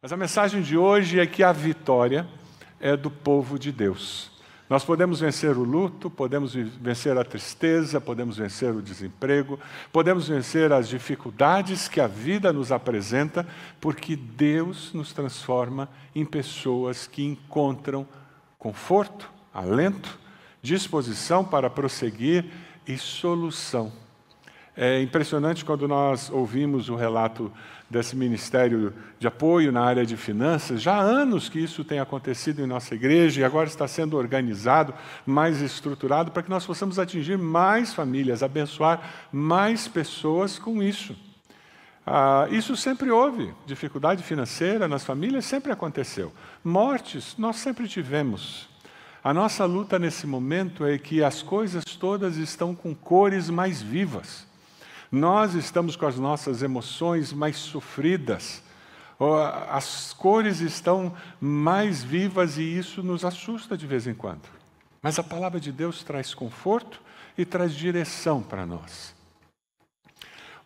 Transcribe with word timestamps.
Mas 0.00 0.12
a 0.12 0.16
mensagem 0.16 0.62
de 0.62 0.78
hoje 0.78 1.18
é 1.18 1.26
que 1.26 1.42
a 1.42 1.50
vitória 1.50 2.24
é 2.78 2.96
do 2.96 3.10
povo 3.10 3.58
de 3.58 3.72
Deus. 3.72 4.30
Nós 4.70 4.84
podemos 4.84 5.18
vencer 5.18 5.56
o 5.56 5.64
luto, 5.64 6.08
podemos 6.08 6.54
vencer 6.54 7.18
a 7.18 7.24
tristeza, 7.24 8.00
podemos 8.00 8.36
vencer 8.36 8.72
o 8.72 8.80
desemprego, 8.80 9.58
podemos 9.92 10.28
vencer 10.28 10.72
as 10.72 10.88
dificuldades 10.88 11.88
que 11.88 12.00
a 12.00 12.06
vida 12.06 12.52
nos 12.52 12.70
apresenta, 12.70 13.44
porque 13.80 14.14
Deus 14.14 14.92
nos 14.92 15.12
transforma 15.12 15.88
em 16.14 16.24
pessoas 16.24 17.08
que 17.08 17.24
encontram 17.24 18.06
conforto, 18.56 19.28
alento, 19.52 20.16
disposição 20.62 21.44
para 21.44 21.68
prosseguir 21.68 22.44
e 22.86 22.96
solução. 22.96 23.92
É 24.80 25.02
impressionante 25.02 25.64
quando 25.64 25.88
nós 25.88 26.30
ouvimos 26.30 26.88
o 26.88 26.94
relato 26.94 27.52
desse 27.90 28.14
ministério 28.14 28.94
de 29.18 29.26
apoio 29.26 29.72
na 29.72 29.82
área 29.82 30.06
de 30.06 30.16
finanças. 30.16 30.80
Já 30.80 30.94
há 30.94 31.00
anos 31.00 31.48
que 31.48 31.58
isso 31.58 31.82
tem 31.82 31.98
acontecido 31.98 32.62
em 32.62 32.66
nossa 32.66 32.94
igreja 32.94 33.40
e 33.40 33.44
agora 33.44 33.66
está 33.66 33.88
sendo 33.88 34.16
organizado, 34.16 34.94
mais 35.26 35.60
estruturado, 35.60 36.30
para 36.30 36.44
que 36.44 36.48
nós 36.48 36.64
possamos 36.64 36.96
atingir 36.96 37.36
mais 37.36 37.92
famílias, 37.92 38.40
abençoar 38.40 39.28
mais 39.32 39.88
pessoas 39.88 40.60
com 40.60 40.80
isso. 40.80 41.16
Ah, 42.06 42.46
isso 42.48 42.76
sempre 42.76 43.10
houve, 43.10 43.52
dificuldade 43.66 44.22
financeira 44.22 44.86
nas 44.86 45.04
famílias 45.04 45.44
sempre 45.44 45.72
aconteceu. 45.72 46.32
Mortes, 46.62 47.34
nós 47.36 47.56
sempre 47.56 47.88
tivemos. 47.88 48.68
A 49.24 49.34
nossa 49.34 49.64
luta 49.64 49.98
nesse 49.98 50.24
momento 50.24 50.86
é 50.86 50.96
que 50.98 51.20
as 51.20 51.42
coisas 51.42 51.82
todas 51.84 52.36
estão 52.36 52.76
com 52.76 52.94
cores 52.94 53.50
mais 53.50 53.82
vivas. 53.82 54.46
Nós 55.10 55.54
estamos 55.54 55.96
com 55.96 56.06
as 56.06 56.18
nossas 56.18 56.62
emoções 56.62 57.32
mais 57.32 57.56
sofridas, 57.56 58.62
as 59.70 60.12
cores 60.12 60.60
estão 60.60 61.14
mais 61.40 62.04
vivas 62.04 62.58
e 62.58 62.62
isso 62.62 63.02
nos 63.02 63.24
assusta 63.24 63.76
de 63.76 63.86
vez 63.86 64.06
em 64.06 64.14
quando. 64.14 64.48
Mas 65.02 65.18
a 65.18 65.24
palavra 65.24 65.58
de 65.58 65.72
Deus 65.72 66.02
traz 66.02 66.34
conforto 66.34 67.00
e 67.36 67.44
traz 67.44 67.74
direção 67.74 68.42
para 68.42 68.66
nós. 68.66 69.17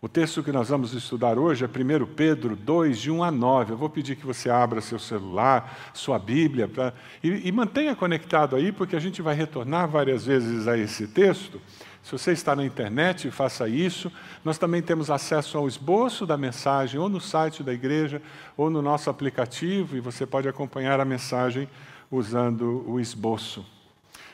O 0.04 0.08
texto 0.08 0.42
que 0.42 0.50
nós 0.50 0.68
vamos 0.68 0.92
estudar 0.94 1.38
hoje 1.38 1.64
é 1.64 1.68
1 1.68 2.06
Pedro 2.06 2.56
2, 2.56 2.98
de 2.98 3.08
1 3.08 3.22
a 3.22 3.30
9. 3.30 3.72
Eu 3.72 3.76
vou 3.76 3.88
pedir 3.88 4.16
que 4.16 4.26
você 4.26 4.50
abra 4.50 4.80
seu 4.80 4.98
celular, 4.98 5.92
sua 5.94 6.18
Bíblia, 6.18 6.66
pra, 6.66 6.92
e, 7.22 7.48
e 7.48 7.52
mantenha 7.52 7.94
conectado 7.94 8.56
aí, 8.56 8.72
porque 8.72 8.96
a 8.96 8.98
gente 8.98 9.22
vai 9.22 9.36
retornar 9.36 9.88
várias 9.88 10.26
vezes 10.26 10.66
a 10.66 10.76
esse 10.76 11.06
texto. 11.06 11.62
Se 12.02 12.10
você 12.10 12.32
está 12.32 12.56
na 12.56 12.64
internet, 12.64 13.30
faça 13.30 13.68
isso. 13.68 14.10
Nós 14.44 14.58
também 14.58 14.82
temos 14.82 15.08
acesso 15.08 15.56
ao 15.56 15.68
esboço 15.68 16.26
da 16.26 16.36
mensagem, 16.36 16.98
ou 16.98 17.08
no 17.08 17.20
site 17.20 17.62
da 17.62 17.72
igreja, 17.72 18.20
ou 18.56 18.68
no 18.68 18.82
nosso 18.82 19.08
aplicativo, 19.08 19.96
e 19.96 20.00
você 20.00 20.26
pode 20.26 20.48
acompanhar 20.48 20.98
a 20.98 21.04
mensagem 21.04 21.68
usando 22.10 22.84
o 22.88 22.98
esboço. 22.98 23.64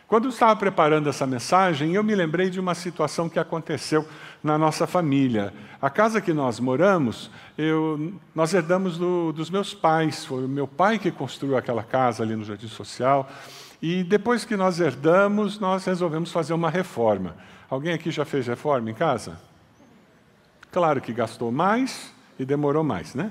Quando 0.09 0.25
eu 0.25 0.31
estava 0.31 0.57
preparando 0.57 1.07
essa 1.07 1.27
mensagem, 1.27 1.93
eu 1.93 2.03
me 2.03 2.15
lembrei 2.15 2.49
de 2.49 2.59
uma 2.59 2.75
situação 2.75 3.29
que 3.29 3.39
aconteceu 3.39 4.09
na 4.43 4.57
nossa 4.57 4.87
família. 4.87 5.53
A 5.83 5.91
casa 5.91 6.19
que 6.19 6.33
nós 6.33 6.59
moramos, 6.59 7.31
eu, 7.59 8.15
nós 8.35 8.55
herdamos 8.55 8.97
do, 8.97 9.33
dos 9.35 9.51
meus 9.51 9.75
pais. 9.75 10.25
Foi 10.25 10.47
o 10.47 10.49
meu 10.49 10.67
pai 10.67 10.99
que 10.99 11.11
construiu 11.11 11.59
aquela 11.59 11.83
casa 11.83 12.23
ali 12.23 12.35
no 12.35 12.43
Jardim 12.43 12.69
Social. 12.69 13.29
E 13.83 14.03
depois 14.03 14.47
que 14.47 14.57
nós 14.57 14.81
herdamos, 14.81 15.59
nós 15.59 15.85
resolvemos 15.85 16.33
fazer 16.33 16.55
uma 16.55 16.71
reforma. 16.71 17.37
Alguém 17.69 17.93
aqui 17.93 18.11
já 18.11 18.25
fez 18.25 18.47
reforma 18.47 18.91
em 18.91 18.95
casa? 18.95 19.39
Claro 20.73 21.03
que 21.03 21.13
gastou 21.13 21.53
mais 21.53 22.15
e 22.39 22.47
demorou 22.47 22.83
mais, 22.83 23.15
né? 23.15 23.31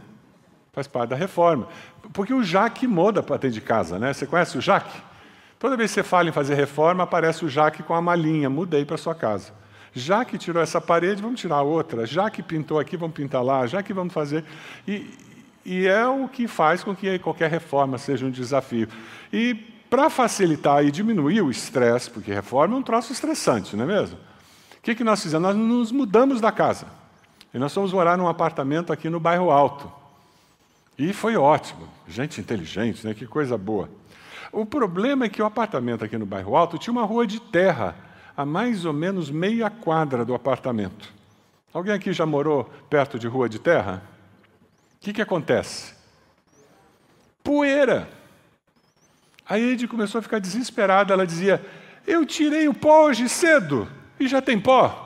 Faz 0.71 0.85
parte 0.85 1.09
da 1.09 1.15
reforma. 1.15 1.69
Porque 2.13 2.35
o 2.35 2.43
Jaque 2.43 2.85
muda 2.85 3.23
para 3.23 3.39
ter 3.39 3.49
de 3.49 3.61
casa, 3.61 3.97
né? 3.97 4.13
Você 4.13 4.27
conhece 4.27 4.59
o 4.59 4.61
Jaque? 4.61 5.06
Toda 5.59 5.75
vez 5.75 5.91
que 5.91 5.95
você 5.95 6.03
fala 6.03 6.29
em 6.29 6.31
fazer 6.31 6.55
reforma, 6.55 7.03
aparece 7.03 7.43
o 7.43 7.49
Jaque 7.49 7.81
com 7.81 7.93
a 7.93 8.01
malinha, 8.01 8.49
mudei 8.49 8.85
para 8.85 8.97
sua 8.97 9.15
casa. 9.15 9.51
Já 9.93 10.23
que 10.23 10.37
tirou 10.37 10.61
essa 10.61 10.79
parede, 10.79 11.21
vamos 11.21 11.41
tirar 11.41 11.63
outra. 11.63 12.05
Já 12.05 12.29
que 12.29 12.43
pintou 12.43 12.79
aqui, 12.79 12.95
vamos 12.95 13.15
pintar 13.15 13.43
lá. 13.43 13.65
Já 13.65 13.81
que 13.81 13.91
vamos 13.93 14.13
fazer. 14.13 14.45
E, 14.87 15.09
e 15.65 15.87
é 15.87 16.05
o 16.05 16.27
que 16.27 16.47
faz 16.47 16.83
com 16.83 16.95
que 16.95 17.17
qualquer 17.17 17.49
reforma 17.49 17.97
seja 17.97 18.25
um 18.25 18.29
desafio. 18.29 18.87
E 19.33 19.55
para 19.89 20.09
facilitar 20.09 20.85
e 20.85 20.91
diminuir 20.91 21.41
o 21.41 21.49
estresse, 21.49 22.11
porque 22.11 22.31
reforma 22.31 22.75
é 22.75 22.77
um 22.77 22.83
troço 22.83 23.11
estressante, 23.11 23.75
não 23.75 23.85
é 23.85 23.87
mesmo? 23.87 24.17
O 24.17 24.81
que, 24.83 24.93
que 24.93 25.03
nós 25.03 25.23
fizemos? 25.23 25.47
Nós 25.47 25.55
nos 25.55 25.91
mudamos 25.91 26.39
da 26.39 26.51
casa. 26.51 26.85
E 27.53 27.57
nós 27.57 27.73
fomos 27.73 27.91
morar 27.91 28.17
num 28.17 28.27
apartamento 28.27 28.93
aqui 28.93 29.09
no 29.09 29.19
bairro 29.19 29.49
Alto. 29.49 29.91
E 30.97 31.13
foi 31.13 31.35
ótimo. 31.35 31.87
Gente 32.07 32.39
inteligente, 32.39 33.05
né? 33.05 33.13
Que 33.13 33.25
coisa 33.25 33.57
boa. 33.57 33.89
O 34.51 34.65
problema 34.65 35.25
é 35.25 35.29
que 35.29 35.41
o 35.41 35.45
apartamento 35.45 36.03
aqui 36.03 36.17
no 36.17 36.25
bairro 36.25 36.55
Alto 36.55 36.77
tinha 36.77 36.91
uma 36.91 37.03
rua 37.03 37.27
de 37.27 37.39
terra, 37.39 37.95
a 38.35 38.45
mais 38.45 38.85
ou 38.85 38.93
menos 38.93 39.29
meia 39.29 39.69
quadra 39.69 40.23
do 40.23 40.33
apartamento. 40.33 41.13
Alguém 41.73 41.93
aqui 41.93 42.13
já 42.13 42.25
morou 42.25 42.63
perto 42.89 43.19
de 43.19 43.27
rua 43.27 43.49
de 43.49 43.59
terra? 43.59 44.01
O 44.95 44.99
que, 45.01 45.13
que 45.13 45.21
acontece? 45.21 45.93
Poeira. 47.43 48.09
A 49.47 49.57
Ed 49.59 49.87
começou 49.87 50.19
a 50.19 50.21
ficar 50.21 50.39
desesperada. 50.39 51.13
Ela 51.13 51.25
dizia: 51.25 51.63
Eu 52.05 52.25
tirei 52.25 52.67
o 52.67 52.73
pó 52.73 53.05
hoje 53.05 53.29
cedo 53.29 53.87
e 54.19 54.27
já 54.27 54.41
tem 54.41 54.59
pó. 54.59 55.03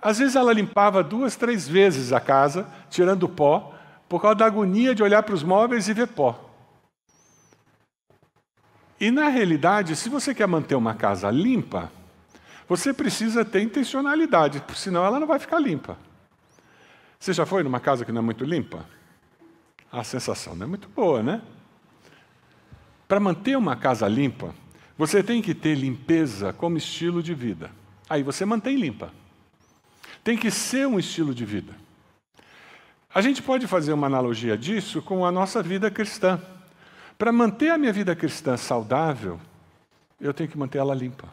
Às 0.00 0.18
vezes 0.18 0.36
ela 0.36 0.52
limpava 0.52 1.02
duas, 1.02 1.34
três 1.34 1.66
vezes 1.66 2.12
a 2.12 2.20
casa, 2.20 2.68
tirando 2.90 3.22
o 3.22 3.28
pó, 3.28 3.74
por 4.08 4.20
causa 4.20 4.36
da 4.36 4.46
agonia 4.46 4.94
de 4.94 5.02
olhar 5.02 5.22
para 5.22 5.34
os 5.34 5.42
móveis 5.42 5.88
e 5.88 5.94
ver 5.94 6.08
pó. 6.08 6.43
E 9.04 9.10
na 9.10 9.28
realidade, 9.28 9.94
se 9.96 10.08
você 10.08 10.34
quer 10.34 10.48
manter 10.48 10.74
uma 10.74 10.94
casa 10.94 11.30
limpa, 11.30 11.92
você 12.66 12.90
precisa 12.90 13.44
ter 13.44 13.60
intencionalidade, 13.60 14.62
senão 14.74 15.04
ela 15.04 15.20
não 15.20 15.26
vai 15.26 15.38
ficar 15.38 15.58
limpa. 15.58 15.98
Você 17.20 17.34
já 17.34 17.44
foi 17.44 17.62
numa 17.62 17.78
casa 17.78 18.02
que 18.02 18.10
não 18.10 18.22
é 18.22 18.24
muito 18.24 18.46
limpa? 18.46 18.86
A 19.92 20.02
sensação 20.02 20.56
não 20.56 20.64
é 20.64 20.66
muito 20.66 20.88
boa, 20.88 21.22
né? 21.22 21.42
Para 23.06 23.20
manter 23.20 23.58
uma 23.58 23.76
casa 23.76 24.08
limpa, 24.08 24.54
você 24.96 25.22
tem 25.22 25.42
que 25.42 25.54
ter 25.54 25.74
limpeza 25.74 26.54
como 26.54 26.78
estilo 26.78 27.22
de 27.22 27.34
vida. 27.34 27.70
Aí 28.08 28.22
você 28.22 28.46
mantém 28.46 28.74
limpa. 28.74 29.12
Tem 30.22 30.34
que 30.34 30.50
ser 30.50 30.88
um 30.88 30.98
estilo 30.98 31.34
de 31.34 31.44
vida. 31.44 31.74
A 33.14 33.20
gente 33.20 33.42
pode 33.42 33.66
fazer 33.66 33.92
uma 33.92 34.06
analogia 34.06 34.56
disso 34.56 35.02
com 35.02 35.26
a 35.26 35.30
nossa 35.30 35.62
vida 35.62 35.90
cristã. 35.90 36.40
Para 37.18 37.32
manter 37.32 37.70
a 37.70 37.78
minha 37.78 37.92
vida 37.92 38.14
cristã 38.14 38.56
saudável, 38.56 39.40
eu 40.20 40.34
tenho 40.34 40.48
que 40.48 40.58
manter 40.58 40.78
ela 40.78 40.94
limpa. 40.94 41.28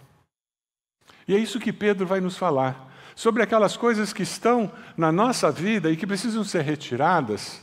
E 1.28 1.36
é 1.36 1.38
isso 1.38 1.60
que 1.60 1.74
Pedro 1.74 2.06
vai 2.06 2.20
nos 2.20 2.38
falar. 2.38 2.90
Sobre 3.16 3.44
aquelas 3.44 3.76
coisas 3.76 4.14
que 4.14 4.24
estão 4.24 4.72
na 4.96 5.12
nossa 5.12 5.52
vida 5.52 5.92
e 5.92 5.98
que 5.98 6.08
precisam 6.08 6.44
ser 6.44 6.62
retiradas 6.62 7.62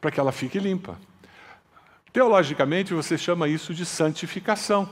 para 0.00 0.10
que 0.10 0.18
ela 0.18 0.32
fique 0.32 0.58
limpa. 0.58 0.98
Teologicamente, 2.12 2.92
você 2.92 3.16
chama 3.16 3.46
isso 3.46 3.72
de 3.72 3.86
santificação, 3.86 4.88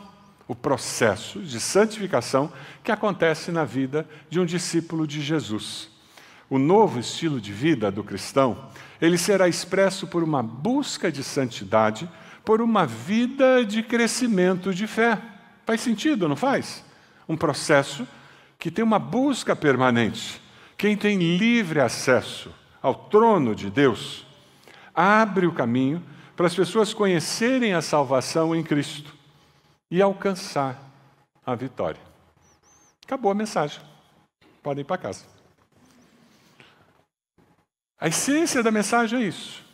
o 0.46 0.54
processo 0.54 1.40
de 1.40 1.58
santificação 1.58 2.52
que 2.84 2.92
acontece 2.92 3.50
na 3.50 3.64
vida 3.64 4.08
de 4.30 4.38
um 4.38 4.46
discípulo 4.46 5.06
de 5.06 5.20
Jesus. 5.20 5.90
O 6.48 6.58
novo 6.58 7.00
estilo 7.00 7.40
de 7.40 7.52
vida 7.52 7.90
do 7.90 8.04
cristão, 8.04 8.70
ele 9.00 9.18
será 9.18 9.48
expresso 9.48 10.06
por 10.06 10.22
uma 10.22 10.42
busca 10.42 11.10
de 11.10 11.22
santidade, 11.22 12.08
por 12.44 12.60
uma 12.60 12.86
vida 12.86 13.64
de 13.64 13.82
crescimento 13.82 14.72
de 14.72 14.86
fé. 14.86 15.20
Faz 15.66 15.80
sentido, 15.80 16.28
não 16.28 16.36
faz? 16.36 16.84
Um 17.28 17.36
processo 17.36 18.06
que 18.58 18.70
tem 18.70 18.84
uma 18.84 18.98
busca 18.98 19.54
permanente. 19.54 20.40
Quem 20.76 20.96
tem 20.96 21.36
livre 21.36 21.80
acesso 21.80 22.54
ao 22.80 22.94
trono 22.94 23.54
de 23.54 23.70
Deus 23.70 24.26
abre 24.94 25.46
o 25.46 25.52
caminho 25.52 26.02
para 26.36 26.46
as 26.46 26.54
pessoas 26.54 26.94
conhecerem 26.94 27.74
a 27.74 27.82
salvação 27.82 28.54
em 28.54 28.62
Cristo 28.62 29.14
e 29.90 30.00
alcançar 30.00 30.80
a 31.44 31.54
vitória. 31.54 32.00
Acabou 33.04 33.30
a 33.30 33.34
mensagem. 33.34 33.80
Podem 34.62 34.82
ir 34.82 34.84
para 34.84 34.98
casa. 34.98 35.24
A 38.00 38.08
essência 38.08 38.62
da 38.62 38.70
mensagem 38.70 39.20
é 39.20 39.24
isso. 39.24 39.64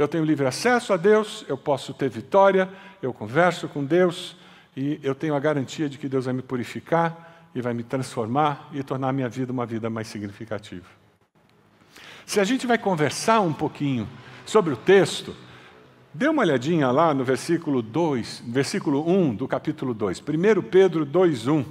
Eu 0.00 0.08
tenho 0.08 0.24
livre 0.24 0.46
acesso 0.46 0.94
a 0.94 0.96
Deus, 0.96 1.44
eu 1.46 1.58
posso 1.58 1.92
ter 1.92 2.08
vitória, 2.08 2.70
eu 3.02 3.12
converso 3.12 3.68
com 3.68 3.84
Deus 3.84 4.34
e 4.74 4.98
eu 5.02 5.14
tenho 5.14 5.34
a 5.34 5.38
garantia 5.38 5.90
de 5.90 5.98
que 5.98 6.08
Deus 6.08 6.24
vai 6.24 6.32
me 6.32 6.40
purificar 6.40 7.50
e 7.54 7.60
vai 7.60 7.74
me 7.74 7.82
transformar 7.82 8.70
e 8.72 8.82
tornar 8.82 9.10
a 9.10 9.12
minha 9.12 9.28
vida 9.28 9.52
uma 9.52 9.66
vida 9.66 9.90
mais 9.90 10.08
significativa. 10.08 10.86
Se 12.24 12.40
a 12.40 12.44
gente 12.44 12.66
vai 12.66 12.78
conversar 12.78 13.42
um 13.42 13.52
pouquinho 13.52 14.08
sobre 14.46 14.72
o 14.72 14.76
texto, 14.78 15.36
dê 16.14 16.28
uma 16.28 16.40
olhadinha 16.44 16.90
lá 16.90 17.12
no 17.12 17.22
versículo 17.22 17.82
2, 17.82 18.44
versículo 18.46 19.06
1 19.06 19.34
do 19.34 19.46
capítulo 19.46 19.92
2, 19.92 20.18
1 20.18 20.62
Pedro 20.62 21.04
2:1. 21.04 21.62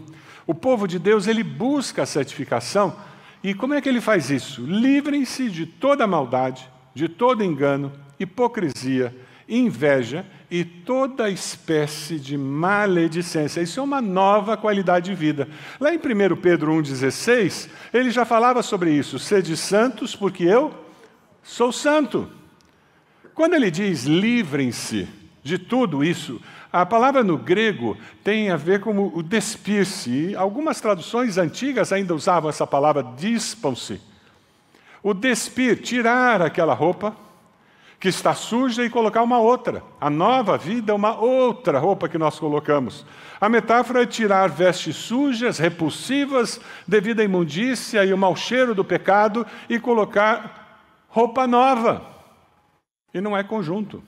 O 0.46 0.54
povo 0.54 0.88
de 0.88 1.00
Deus, 1.00 1.26
ele 1.26 1.44
busca 1.44 2.04
a 2.04 2.06
santificação, 2.06 2.96
e 3.44 3.56
como 3.56 3.74
é 3.74 3.82
que 3.82 3.90
ele 3.90 4.00
faz 4.00 4.30
isso? 4.30 4.62
Livrem-se 4.62 5.50
de 5.50 5.66
toda 5.66 6.06
maldade 6.06 6.70
de 6.94 7.08
todo 7.08 7.44
engano, 7.44 7.92
hipocrisia, 8.20 9.16
inveja 9.48 10.26
e 10.52 10.64
toda 10.64 11.30
espécie 11.30 12.20
de 12.20 12.38
maledicência. 12.38 13.62
Isso 13.62 13.80
é 13.80 13.84
uma 13.84 14.02
nova 14.02 14.56
qualidade 14.56 15.10
de 15.10 15.16
vida. 15.16 15.48
Lá 15.80 15.94
em 15.94 15.98
1 15.98 16.36
Pedro 16.38 16.74
1,16, 16.74 17.70
ele 17.94 18.12
já 18.12 18.26
falava 18.26 18.62
sobre 18.62 18.92
isso. 18.92 19.18
Sede 19.18 19.56
santos, 19.58 20.16
porque 20.16 20.44
eu 20.44 20.74
sou 21.42 21.72
santo. 21.72 22.30
Quando 23.34 23.56
ele 23.56 23.72
diz 23.72 24.04
livrem-se 24.04 25.08
de 25.42 25.58
tudo 25.58 26.04
isso, 26.04 26.42
a 26.72 26.86
palavra 26.86 27.24
no 27.24 27.38
grego 27.38 27.98
tem 28.24 28.52
a 28.52 28.56
ver 28.56 28.82
com 28.82 29.08
o 29.08 29.24
despir-se. 29.24 30.36
Algumas 30.36 30.80
traduções 30.80 31.38
antigas 31.38 31.92
ainda 31.92 32.14
usavam 32.14 32.50
essa 32.50 32.68
palavra 32.68 33.02
dispam-se. 33.18 34.00
O 35.02 35.14
despir, 35.14 35.82
tirar 35.82 36.42
aquela 36.42 36.74
roupa 36.74 37.16
que 38.00 38.08
está 38.08 38.34
suja 38.34 38.84
e 38.84 38.90
colocar 38.90 39.22
uma 39.22 39.40
outra. 39.40 39.84
A 40.00 40.10
nova 40.10 40.58
vida 40.58 40.94
é 40.94 40.96
uma 40.96 41.20
outra 41.20 41.78
roupa 41.80 42.08
que 42.08 42.18
nós 42.18 42.40
colocamos. 42.40 43.06
A 43.42 43.50
metáfora 43.50 44.04
é 44.04 44.06
tirar 44.06 44.48
vestes 44.48 44.96
sujas, 44.96 45.58
repulsivas, 45.58 46.62
devido 46.88 47.20
à 47.20 47.24
imundícia 47.24 48.06
e 48.06 48.14
o 48.14 48.18
mau 48.18 48.36
cheiro 48.36 48.74
do 48.74 48.86
pecado 48.86 49.46
e 49.68 49.80
colocar 49.80 51.06
roupa 51.10 51.46
nova. 51.46 52.06
E 53.14 53.20
não 53.20 53.36
é 53.36 53.44
conjunto 53.44 54.02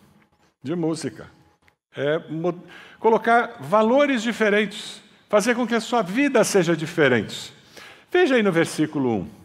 de 0.63 0.73
música. 0.73 1.29
É 1.93 2.21
colocar 2.97 3.57
valores 3.59 4.23
diferentes, 4.23 5.01
fazer 5.27 5.53
com 5.53 5.67
que 5.67 5.75
a 5.75 5.81
sua 5.81 6.01
vida 6.01 6.41
seja 6.45 6.77
diferente. 6.77 7.53
Veja 8.09 8.35
aí 8.35 8.43
no 8.43 8.51
versículo 8.51 9.09
1. 9.17 9.40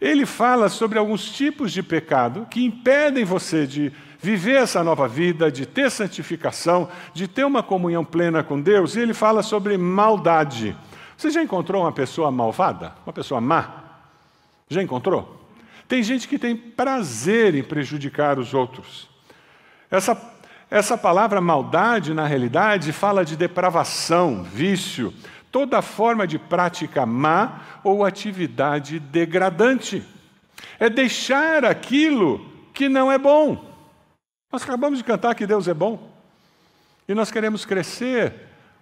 Ele 0.00 0.26
fala 0.26 0.68
sobre 0.68 0.98
alguns 0.98 1.30
tipos 1.30 1.72
de 1.72 1.82
pecado 1.82 2.46
que 2.50 2.64
impedem 2.64 3.24
você 3.24 3.66
de 3.66 3.92
viver 4.18 4.56
essa 4.56 4.82
nova 4.82 5.06
vida, 5.06 5.50
de 5.50 5.66
ter 5.66 5.90
santificação, 5.90 6.88
de 7.14 7.28
ter 7.28 7.44
uma 7.44 7.62
comunhão 7.62 8.04
plena 8.04 8.42
com 8.42 8.60
Deus, 8.60 8.96
e 8.96 9.00
ele 9.00 9.14
fala 9.14 9.42
sobre 9.42 9.76
maldade. 9.78 10.76
Você 11.16 11.30
já 11.30 11.42
encontrou 11.42 11.82
uma 11.82 11.92
pessoa 11.92 12.30
malvada? 12.30 12.94
Uma 13.06 13.12
pessoa 13.12 13.40
má? 13.40 13.84
Já 14.68 14.82
encontrou? 14.82 15.48
Tem 15.88 16.02
gente 16.02 16.26
que 16.26 16.38
tem 16.38 16.56
prazer 16.56 17.54
em 17.54 17.62
prejudicar 17.62 18.38
os 18.38 18.52
outros. 18.52 19.08
Essa 19.90 20.14
essa 20.68 20.98
palavra 20.98 21.40
maldade, 21.40 22.12
na 22.12 22.26
realidade, 22.26 22.92
fala 22.92 23.24
de 23.24 23.36
depravação, 23.36 24.42
vício, 24.42 25.14
toda 25.56 25.80
forma 25.80 26.26
de 26.26 26.38
prática 26.38 27.06
má 27.06 27.80
ou 27.82 28.04
atividade 28.04 29.00
degradante. 29.00 30.04
É 30.78 30.90
deixar 30.90 31.64
aquilo 31.64 32.46
que 32.74 32.90
não 32.90 33.10
é 33.10 33.16
bom. 33.16 33.74
Nós 34.52 34.62
acabamos 34.62 34.98
de 34.98 35.04
cantar 35.04 35.34
que 35.34 35.46
Deus 35.46 35.66
é 35.66 35.72
bom. 35.72 36.12
E 37.08 37.14
nós 37.14 37.30
queremos 37.30 37.64
crescer 37.64 38.34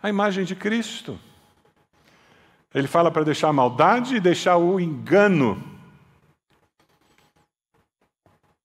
a 0.03 0.09
imagem 0.09 0.45
de 0.45 0.57
Cristo. 0.57 1.17
Ele 2.75 2.89
fala 2.89 3.09
para 3.09 3.23
deixar 3.23 3.51
a 3.51 3.53
maldade 3.53 4.17
e 4.17 4.21
deixar 4.21 4.57
o 4.57 4.81
engano. 4.81 5.63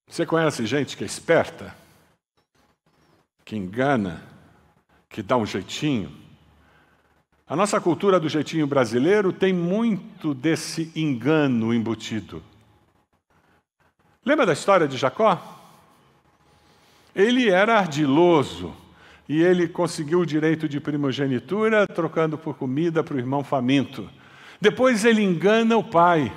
Você 0.10 0.26
conhece 0.26 0.66
gente 0.66 0.98
que 0.98 1.04
é 1.04 1.06
esperta? 1.06 1.78
que 3.46 3.56
engana, 3.56 4.22
que 5.10 5.24
dá 5.24 5.36
um 5.36 5.44
jeitinho. 5.46 6.19
A 7.50 7.56
nossa 7.56 7.82
cultura 7.82 8.20
do 8.20 8.30
jeitinho 8.30 8.68
brasileiro 8.68 9.34
tem 9.34 9.52
muito 9.52 10.36
desse 10.36 10.92
engano 10.96 11.74
embutido. 11.74 12.44
Lembra 14.24 14.46
da 14.46 14.54
história 14.54 14.88
de 14.88 14.96
Jacó? 14.98 15.42
Ele 17.16 17.50
era 17.50 17.80
ardiloso 17.80 18.72
e 19.28 19.42
ele 19.42 19.68
conseguiu 19.68 20.20
o 20.20 20.26
direito 20.28 20.70
de 20.70 20.80
primogenitura 20.80 21.88
trocando 21.88 22.38
por 22.38 22.56
comida 22.56 23.04
para 23.04 23.16
o 23.16 23.20
irmão 23.20 23.44
faminto. 23.44 24.08
Depois 24.62 25.04
ele 25.04 25.24
engana 25.24 25.76
o 25.76 25.84
pai 25.84 26.32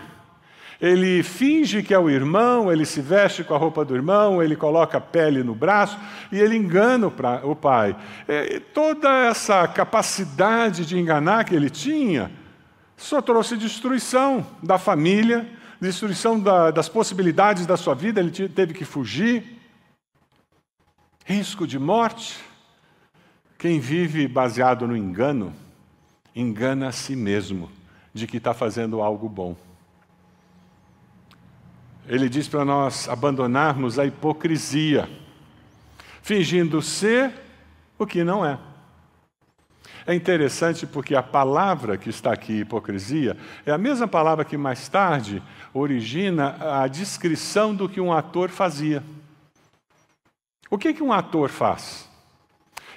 ele 0.82 1.23
finge 1.23 1.81
que 1.81 1.94
é 1.94 1.99
o 1.99 2.11
irmão, 2.11 2.73
ele 2.73 2.84
se 2.84 3.00
veste 3.00 3.44
com 3.44 3.55
a 3.55 3.56
roupa 3.56 3.84
do 3.84 3.94
irmão, 3.94 4.43
ele 4.43 4.56
coloca 4.56 4.99
a 4.99 5.00
pele 5.00 5.44
no 5.44 5.55
braço 5.55 5.96
e 6.32 6.40
ele 6.40 6.56
engana 6.56 7.06
o 7.06 7.55
pai. 7.55 7.96
É, 8.26 8.58
toda 8.58 9.08
essa 9.08 9.69
capacidade 9.69 10.84
de 10.84 10.99
enganar 10.99 11.44
que 11.44 11.55
ele 11.55 11.70
tinha 11.70 12.32
só 12.96 13.23
trouxe 13.23 13.56
destruição 13.56 14.44
da 14.61 14.76
família, 14.76 15.49
destruição 15.81 16.38
da, 16.40 16.73
das 16.73 16.88
possibilidades 16.88 17.64
da 17.64 17.76
sua 17.76 17.94
vida, 17.94 18.19
ele 18.19 18.32
teve 18.49 18.75
que 18.75 18.85
fugir. 18.85 19.61
Risco 21.25 21.64
de 21.64 21.78
morte. 21.78 22.40
Quem 23.56 23.78
vive 23.78 24.26
baseado 24.26 24.88
no 24.88 24.96
engano, 24.96 25.55
engana 26.35 26.88
a 26.88 26.93
si 26.93 27.14
mesmo 27.14 27.70
de 28.12 28.26
que 28.26 28.38
está 28.38 28.52
fazendo 28.52 29.00
algo 29.00 29.28
bom. 29.28 29.55
Ele 32.06 32.28
diz 32.28 32.49
para 32.49 32.64
nós 32.64 33.08
abandonarmos 33.08 33.99
a 33.99 34.04
hipocrisia, 34.04 35.08
fingindo 36.20 36.82
ser 36.82 37.32
o 37.99 38.06
que 38.06 38.25
não 38.25 38.44
é. 38.44 38.58
É 40.04 40.14
interessante 40.14 40.84
porque 40.84 41.14
a 41.14 41.22
palavra 41.22 41.96
que 41.96 42.10
está 42.10 42.32
aqui, 42.32 42.60
hipocrisia, 42.60 43.37
é 43.64 43.70
a 43.70 43.78
mesma 43.78 44.08
palavra 44.08 44.44
que 44.44 44.56
mais 44.56 44.88
tarde 44.88 45.40
origina 45.72 46.56
a 46.82 46.88
descrição 46.88 47.75
do 47.75 47.88
que 47.88 48.00
um 48.00 48.12
ator 48.12 48.50
fazia. 48.50 49.02
O 50.69 50.76
que, 50.76 50.93
que 50.93 51.02
um 51.02 51.12
ator 51.12 51.50
faz? 51.50 52.08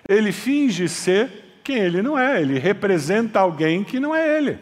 Ele 0.08 0.32
finge 0.32 0.90
ser 0.90 1.60
quem 1.64 1.78
ele 1.78 2.02
não 2.02 2.18
é, 2.18 2.42
ele 2.42 2.58
representa 2.58 3.40
alguém 3.40 3.84
que 3.84 4.00
não 4.00 4.16
é 4.16 4.38
ele. 4.38 4.60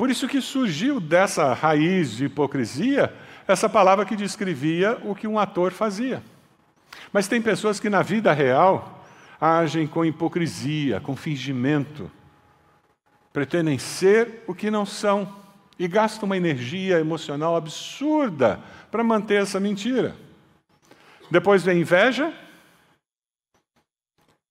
Por 0.00 0.08
isso 0.08 0.26
que 0.26 0.40
surgiu 0.40 0.98
dessa 0.98 1.52
raiz 1.52 2.12
de 2.12 2.24
hipocrisia 2.24 3.14
essa 3.46 3.68
palavra 3.68 4.06
que 4.06 4.16
descrevia 4.16 4.96
o 5.04 5.14
que 5.14 5.28
um 5.28 5.38
ator 5.38 5.72
fazia. 5.72 6.22
Mas 7.12 7.28
tem 7.28 7.42
pessoas 7.42 7.78
que 7.78 7.90
na 7.90 8.00
vida 8.00 8.32
real 8.32 9.04
agem 9.38 9.86
com 9.86 10.02
hipocrisia, 10.02 11.02
com 11.02 11.14
fingimento, 11.14 12.10
pretendem 13.30 13.78
ser 13.78 14.42
o 14.46 14.54
que 14.54 14.70
não 14.70 14.86
são 14.86 15.36
e 15.78 15.86
gastam 15.86 16.24
uma 16.24 16.36
energia 16.38 16.98
emocional 16.98 17.54
absurda 17.54 18.58
para 18.90 19.04
manter 19.04 19.42
essa 19.42 19.60
mentira. 19.60 20.16
Depois 21.30 21.62
vem 21.62 21.82
inveja, 21.82 22.32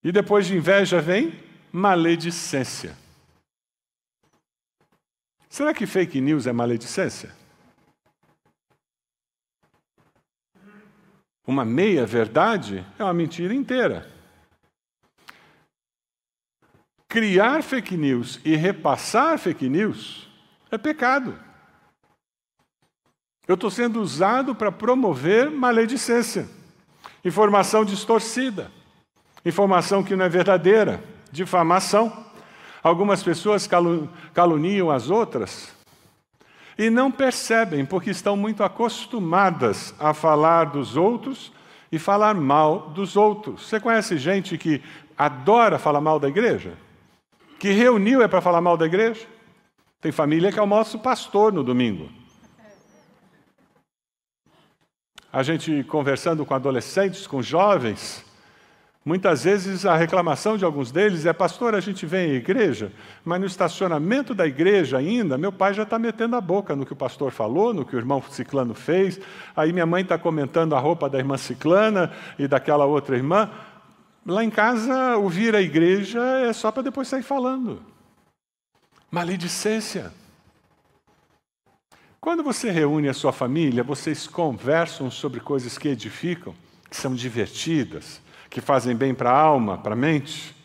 e 0.04 0.12
depois 0.12 0.46
de 0.46 0.56
inveja 0.56 1.02
vem 1.02 1.34
maledicência. 1.72 2.96
Será 5.50 5.74
que 5.74 5.88
fake 5.88 6.22
news 6.22 6.46
é 6.46 6.54
maledicência? 6.54 7.36
Uma 11.46 11.66
meia 11.66 12.06
verdade 12.06 12.86
é 13.00 13.04
uma 13.04 13.14
mentira 13.14 13.54
inteira. 13.54 14.08
Criar 17.08 17.64
fake 17.64 17.98
news 17.98 18.40
e 18.46 18.56
repassar 18.56 19.40
fake 19.40 19.68
news 19.68 20.30
é 20.70 20.78
pecado. 20.78 21.38
Eu 23.48 23.56
estou 23.56 23.72
sendo 23.72 24.00
usado 24.00 24.54
para 24.54 24.72
promover 24.72 25.50
maledicência, 25.50 26.48
informação 27.26 27.84
distorcida, 27.84 28.72
informação 29.44 30.04
que 30.04 30.16
não 30.16 30.26
é 30.26 30.30
verdadeira, 30.30 31.04
difamação. 31.32 32.29
Algumas 32.82 33.22
pessoas 33.22 33.68
caluniam 34.34 34.90
as 34.90 35.10
outras 35.10 35.74
e 36.78 36.90
não 36.90 37.12
percebem, 37.12 37.86
porque 37.86 38.10
estão 38.10 38.38
muito 38.38 38.64
acostumadas 38.64 39.94
a 40.00 40.14
falar 40.14 40.66
dos 40.66 40.96
outros 40.96 41.52
e 41.92 42.00
falar 42.00 42.36
mal 42.36 42.90
dos 42.92 43.18
outros. 43.18 43.68
Você 43.68 43.80
conhece 43.80 44.18
gente 44.18 44.58
que 44.58 44.82
adora 45.18 45.78
falar 45.78 46.00
mal 46.00 46.20
da 46.20 46.30
igreja? 46.30 46.78
Que 47.60 47.72
reuniu 47.72 48.22
é 48.22 48.28
para 48.30 48.40
falar 48.40 48.62
mal 48.62 48.78
da 48.78 48.86
igreja? 48.86 49.28
Tem 50.00 50.14
família 50.14 50.52
que 50.52 50.60
almoça 50.60 50.96
o 50.96 51.02
pastor 51.02 51.52
no 51.52 51.62
domingo. 51.62 52.10
A 55.32 55.44
gente 55.44 55.84
conversando 55.84 56.46
com 56.46 56.54
adolescentes, 56.54 57.28
com 57.28 57.42
jovens, 57.42 58.26
Muitas 59.10 59.44
vezes 59.44 59.88
a 59.88 59.98
reclamação 59.98 60.56
de 60.56 60.64
alguns 60.64 60.92
deles 60.92 61.26
é: 61.26 61.34
Pastor, 61.34 61.74
a 61.74 61.80
gente 61.80 62.06
vem 62.06 62.30
à 62.30 62.34
igreja, 62.36 62.92
mas 63.26 63.40
no 63.40 63.48
estacionamento 63.48 64.36
da 64.36 64.46
igreja 64.46 65.00
ainda, 65.00 65.36
meu 65.36 65.52
pai 65.52 65.74
já 65.74 65.82
está 65.82 65.98
metendo 65.98 66.36
a 66.36 66.42
boca 66.42 66.76
no 66.76 66.86
que 66.86 66.94
o 66.94 66.96
pastor 66.96 67.32
falou, 67.32 67.74
no 67.74 67.84
que 67.84 67.96
o 67.96 67.98
irmão 67.98 68.22
Ciclano 68.30 68.76
fez. 68.76 69.20
Aí 69.56 69.74
minha 69.74 69.88
mãe 69.88 70.04
está 70.04 70.16
comentando 70.16 70.76
a 70.76 70.80
roupa 70.80 71.10
da 71.10 71.18
irmã 71.18 71.38
Ciclana 71.38 72.12
e 72.38 72.48
daquela 72.48 72.86
outra 72.86 73.18
irmã. 73.18 73.50
Lá 74.24 74.44
em 74.44 74.52
casa, 74.52 75.18
ouvir 75.18 75.56
a 75.56 75.62
igreja 75.62 76.22
é 76.48 76.54
só 76.54 76.72
para 76.72 76.84
depois 76.84 77.08
sair 77.08 77.24
falando. 77.24 77.82
Maledicência. 79.10 80.14
Quando 82.22 82.44
você 82.44 82.70
reúne 82.70 83.10
a 83.10 83.14
sua 83.16 83.34
família, 83.34 83.84
vocês 83.84 84.28
conversam 84.28 85.10
sobre 85.10 85.40
coisas 85.40 85.80
que 85.80 85.88
edificam, 85.88 86.54
que 86.88 86.96
são 86.96 87.16
divertidas, 87.16 88.22
que 88.50 88.62
fazem 88.62 88.96
bem 88.96 89.14
para 89.14 89.32
a 89.32 89.40
alma, 89.40 89.78
para 89.78 89.94
a 89.94 89.98
mente. 89.98 90.56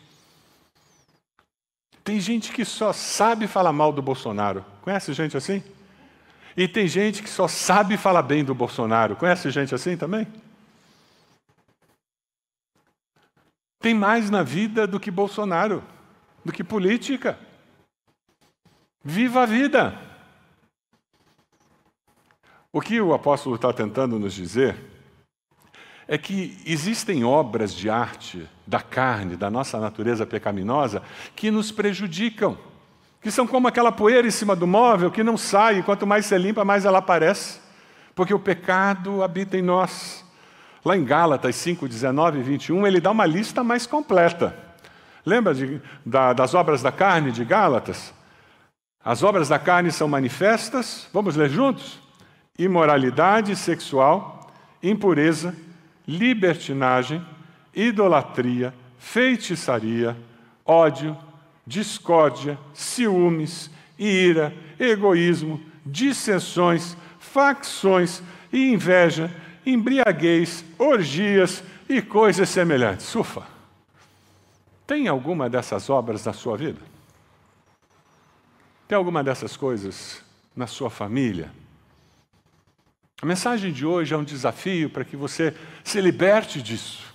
Tem 2.03 2.19
gente 2.19 2.51
que 2.51 2.65
só 2.65 2.91
sabe 2.93 3.47
falar 3.47 3.73
mal 3.73 3.91
do 3.91 4.01
Bolsonaro. 4.01 4.65
Conhece 4.81 5.13
gente 5.13 5.37
assim? 5.37 5.63
E 6.57 6.67
tem 6.67 6.87
gente 6.87 7.21
que 7.21 7.29
só 7.29 7.47
sabe 7.47 7.97
falar 7.97 8.21
bem 8.21 8.43
do 8.43 8.55
Bolsonaro. 8.55 9.15
Conhece 9.15 9.49
gente 9.51 9.75
assim 9.75 9.97
também? 9.97 10.27
Tem 13.79 13.93
mais 13.93 14.29
na 14.29 14.41
vida 14.41 14.87
do 14.87 14.99
que 14.99 15.11
Bolsonaro, 15.11 15.83
do 16.43 16.51
que 16.51 16.63
política. 16.63 17.37
Viva 19.03 19.43
a 19.43 19.45
vida! 19.45 19.99
O 22.71 22.81
que 22.81 22.99
o 22.99 23.13
apóstolo 23.13 23.55
está 23.55 23.71
tentando 23.71 24.17
nos 24.17 24.33
dizer 24.33 24.94
é 26.07 26.17
que 26.17 26.57
existem 26.65 27.23
obras 27.23 27.73
de 27.73 27.89
arte 27.89 28.47
da 28.65 28.79
carne, 28.79 29.35
da 29.35 29.49
nossa 29.49 29.79
natureza 29.79 30.25
pecaminosa, 30.25 31.01
que 31.35 31.49
nos 31.49 31.71
prejudicam, 31.71 32.57
que 33.21 33.31
são 33.31 33.47
como 33.47 33.67
aquela 33.67 33.91
poeira 33.91 34.27
em 34.27 34.31
cima 34.31 34.55
do 34.55 34.67
móvel 34.67 35.11
que 35.11 35.23
não 35.23 35.37
sai, 35.37 35.79
e 35.79 35.83
quanto 35.83 36.05
mais 36.05 36.25
você 36.25 36.37
limpa, 36.37 36.63
mais 36.63 36.85
ela 36.85 36.99
aparece, 36.99 37.59
porque 38.13 38.33
o 38.33 38.39
pecado 38.39 39.23
habita 39.23 39.57
em 39.57 39.61
nós. 39.61 40.23
Lá 40.83 40.95
em 40.95 41.03
Gálatas 41.03 41.55
5, 41.55 41.87
19 41.87 42.39
e 42.39 42.43
21, 42.43 42.85
ele 42.85 43.01
dá 43.01 43.09
uma 43.09 43.25
lista 43.25 43.63
mais 43.63 43.87
completa. 43.87 44.55
Lembra 45.25 45.55
de, 45.55 45.81
da, 46.05 46.33
das 46.33 46.53
obras 46.53 46.83
da 46.83 46.91
carne 46.91 47.31
de 47.31 47.43
Gálatas? 47.43 48.13
As 49.03 49.23
obras 49.23 49.49
da 49.49 49.57
carne 49.57 49.91
são 49.91 50.07
manifestas, 50.07 51.07
vamos 51.11 51.35
ler 51.35 51.49
juntos? 51.49 51.99
Imoralidade 52.57 53.55
sexual, 53.55 54.51
impureza, 54.81 55.55
libertinagem, 56.07 57.25
idolatria, 57.73 58.73
feitiçaria, 58.97 60.15
ódio, 60.65 61.17
discórdia, 61.65 62.57
ciúmes, 62.73 63.69
ira, 63.97 64.53
egoísmo, 64.79 65.61
dissensões, 65.85 66.95
facções 67.19 68.21
e 68.51 68.71
inveja, 68.71 69.31
embriaguez, 69.65 70.63
orgias 70.77 71.63
e 71.89 72.01
coisas 72.01 72.49
semelhantes. 72.49 73.13
Ufa! 73.15 73.43
Tem 74.85 75.07
alguma 75.07 75.49
dessas 75.49 75.89
obras 75.89 76.25
na 76.25 76.33
sua 76.33 76.55
vida? 76.55 76.79
Tem 78.87 78.95
alguma 78.95 79.23
dessas 79.23 79.57
coisas 79.57 80.21
na 80.55 80.67
sua 80.67 80.89
família? 80.89 81.51
A 83.21 83.25
mensagem 83.25 83.71
de 83.71 83.85
hoje 83.85 84.13
é 84.13 84.17
um 84.17 84.23
desafio 84.23 84.89
para 84.89 85.05
que 85.05 85.15
você 85.15 85.55
se 85.83 86.01
liberte 86.01 86.61
disso. 86.61 87.13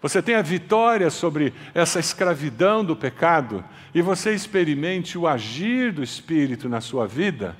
Você 0.00 0.22
tenha 0.22 0.42
vitória 0.42 1.10
sobre 1.10 1.52
essa 1.74 1.98
escravidão 1.98 2.84
do 2.84 2.96
pecado 2.96 3.64
e 3.94 4.00
você 4.00 4.34
experimente 4.34 5.18
o 5.18 5.26
agir 5.26 5.92
do 5.92 6.02
Espírito 6.02 6.68
na 6.68 6.80
sua 6.80 7.06
vida, 7.06 7.56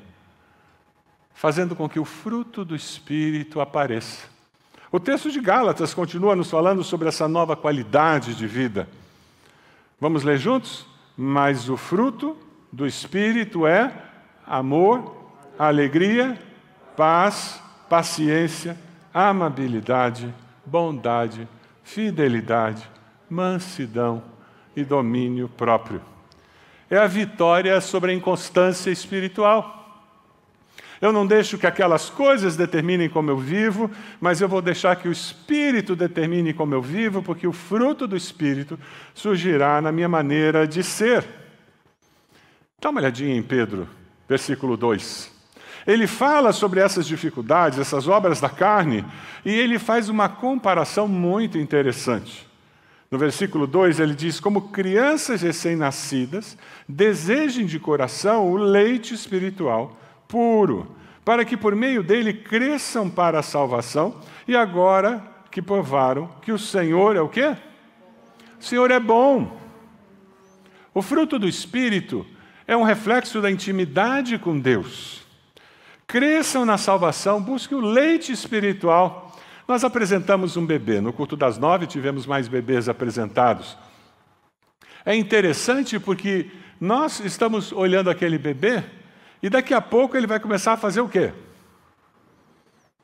fazendo 1.34 1.76
com 1.76 1.88
que 1.88 1.98
o 1.98 2.04
fruto 2.04 2.64
do 2.64 2.74
Espírito 2.74 3.60
apareça. 3.60 4.26
O 4.90 5.00
texto 5.00 5.30
de 5.30 5.40
Gálatas 5.40 5.92
continua 5.92 6.36
nos 6.36 6.50
falando 6.50 6.84
sobre 6.84 7.08
essa 7.08 7.26
nova 7.26 7.56
qualidade 7.56 8.34
de 8.34 8.46
vida. 8.46 8.88
Vamos 10.00 10.22
ler 10.22 10.38
juntos? 10.38 10.86
Mas 11.16 11.68
o 11.68 11.76
fruto 11.76 12.36
do 12.72 12.86
Espírito 12.86 13.66
é 13.66 13.92
amor, 14.46 15.32
alegria, 15.58 16.38
paz, 16.96 17.63
paciência, 17.94 18.76
amabilidade, 19.14 20.34
bondade, 20.66 21.46
fidelidade, 21.84 22.82
mansidão 23.30 24.20
e 24.74 24.82
domínio 24.82 25.48
próprio. 25.48 26.02
É 26.90 26.98
a 26.98 27.06
vitória 27.06 27.80
sobre 27.80 28.10
a 28.10 28.14
inconstância 28.14 28.90
espiritual. 28.90 30.10
Eu 31.00 31.12
não 31.12 31.24
deixo 31.24 31.56
que 31.56 31.68
aquelas 31.68 32.10
coisas 32.10 32.56
determinem 32.56 33.08
como 33.08 33.30
eu 33.30 33.38
vivo, 33.38 33.88
mas 34.20 34.40
eu 34.40 34.48
vou 34.48 34.60
deixar 34.60 34.96
que 34.96 35.06
o 35.06 35.12
Espírito 35.12 35.94
determine 35.94 36.52
como 36.52 36.74
eu 36.74 36.82
vivo, 36.82 37.22
porque 37.22 37.46
o 37.46 37.52
fruto 37.52 38.08
do 38.08 38.16
Espírito 38.16 38.76
surgirá 39.14 39.80
na 39.80 39.92
minha 39.92 40.08
maneira 40.08 40.66
de 40.66 40.82
ser. 40.82 41.24
Dá 42.80 42.90
uma 42.90 43.00
olhadinha 43.00 43.36
em 43.36 43.42
Pedro, 43.42 43.88
versículo 44.28 44.76
2. 44.76 45.33
Ele 45.86 46.06
fala 46.06 46.52
sobre 46.52 46.80
essas 46.80 47.06
dificuldades, 47.06 47.78
essas 47.78 48.08
obras 48.08 48.40
da 48.40 48.48
carne, 48.48 49.04
e 49.44 49.52
ele 49.52 49.78
faz 49.78 50.08
uma 50.08 50.28
comparação 50.28 51.06
muito 51.06 51.58
interessante. 51.58 52.46
No 53.10 53.18
versículo 53.18 53.66
2 53.66 54.00
ele 54.00 54.14
diz: 54.14 54.40
Como 54.40 54.68
crianças 54.68 55.42
recém-nascidas, 55.42 56.56
desejem 56.88 57.66
de 57.66 57.78
coração 57.78 58.50
o 58.50 58.56
leite 58.56 59.14
espiritual 59.14 59.96
puro, 60.26 60.96
para 61.24 61.44
que 61.44 61.56
por 61.56 61.76
meio 61.76 62.02
dele 62.02 62.32
cresçam 62.32 63.08
para 63.08 63.38
a 63.38 63.42
salvação, 63.42 64.20
e 64.48 64.56
agora 64.56 65.22
que 65.50 65.62
provaram 65.62 66.28
que 66.42 66.50
o 66.50 66.58
Senhor 66.58 67.14
é 67.14 67.20
o 67.20 67.28
quê? 67.28 67.56
O 68.58 68.64
Senhor 68.64 68.90
é 68.90 68.98
bom. 68.98 69.60
O 70.92 71.02
fruto 71.02 71.38
do 71.38 71.46
Espírito 71.46 72.26
é 72.66 72.76
um 72.76 72.82
reflexo 72.82 73.40
da 73.40 73.50
intimidade 73.50 74.38
com 74.38 74.58
Deus. 74.58 75.23
Cresçam 76.06 76.64
na 76.64 76.78
salvação, 76.78 77.40
busquem 77.40 77.76
o 77.76 77.80
leite 77.80 78.32
espiritual. 78.32 79.32
Nós 79.66 79.84
apresentamos 79.84 80.56
um 80.56 80.64
bebê. 80.64 81.00
No 81.00 81.12
culto 81.12 81.36
das 81.36 81.58
nove 81.58 81.86
tivemos 81.86 82.26
mais 82.26 82.48
bebês 82.48 82.88
apresentados. 82.88 83.76
É 85.04 85.14
interessante 85.14 85.98
porque 85.98 86.50
nós 86.80 87.20
estamos 87.20 87.72
olhando 87.72 88.10
aquele 88.10 88.38
bebê 88.38 88.82
e 89.42 89.50
daqui 89.50 89.74
a 89.74 89.80
pouco 89.80 90.16
ele 90.16 90.26
vai 90.26 90.40
começar 90.40 90.72
a 90.72 90.76
fazer 90.76 91.00
o 91.00 91.08
quê? 91.08 91.32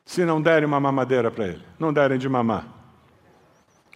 Se 0.05 0.25
não 0.25 0.41
derem 0.41 0.67
uma 0.67 0.79
mamadeira 0.79 1.29
para 1.29 1.47
ele, 1.47 1.61
não 1.79 1.93
derem 1.93 2.17
de 2.17 2.27
mamar. 2.27 2.65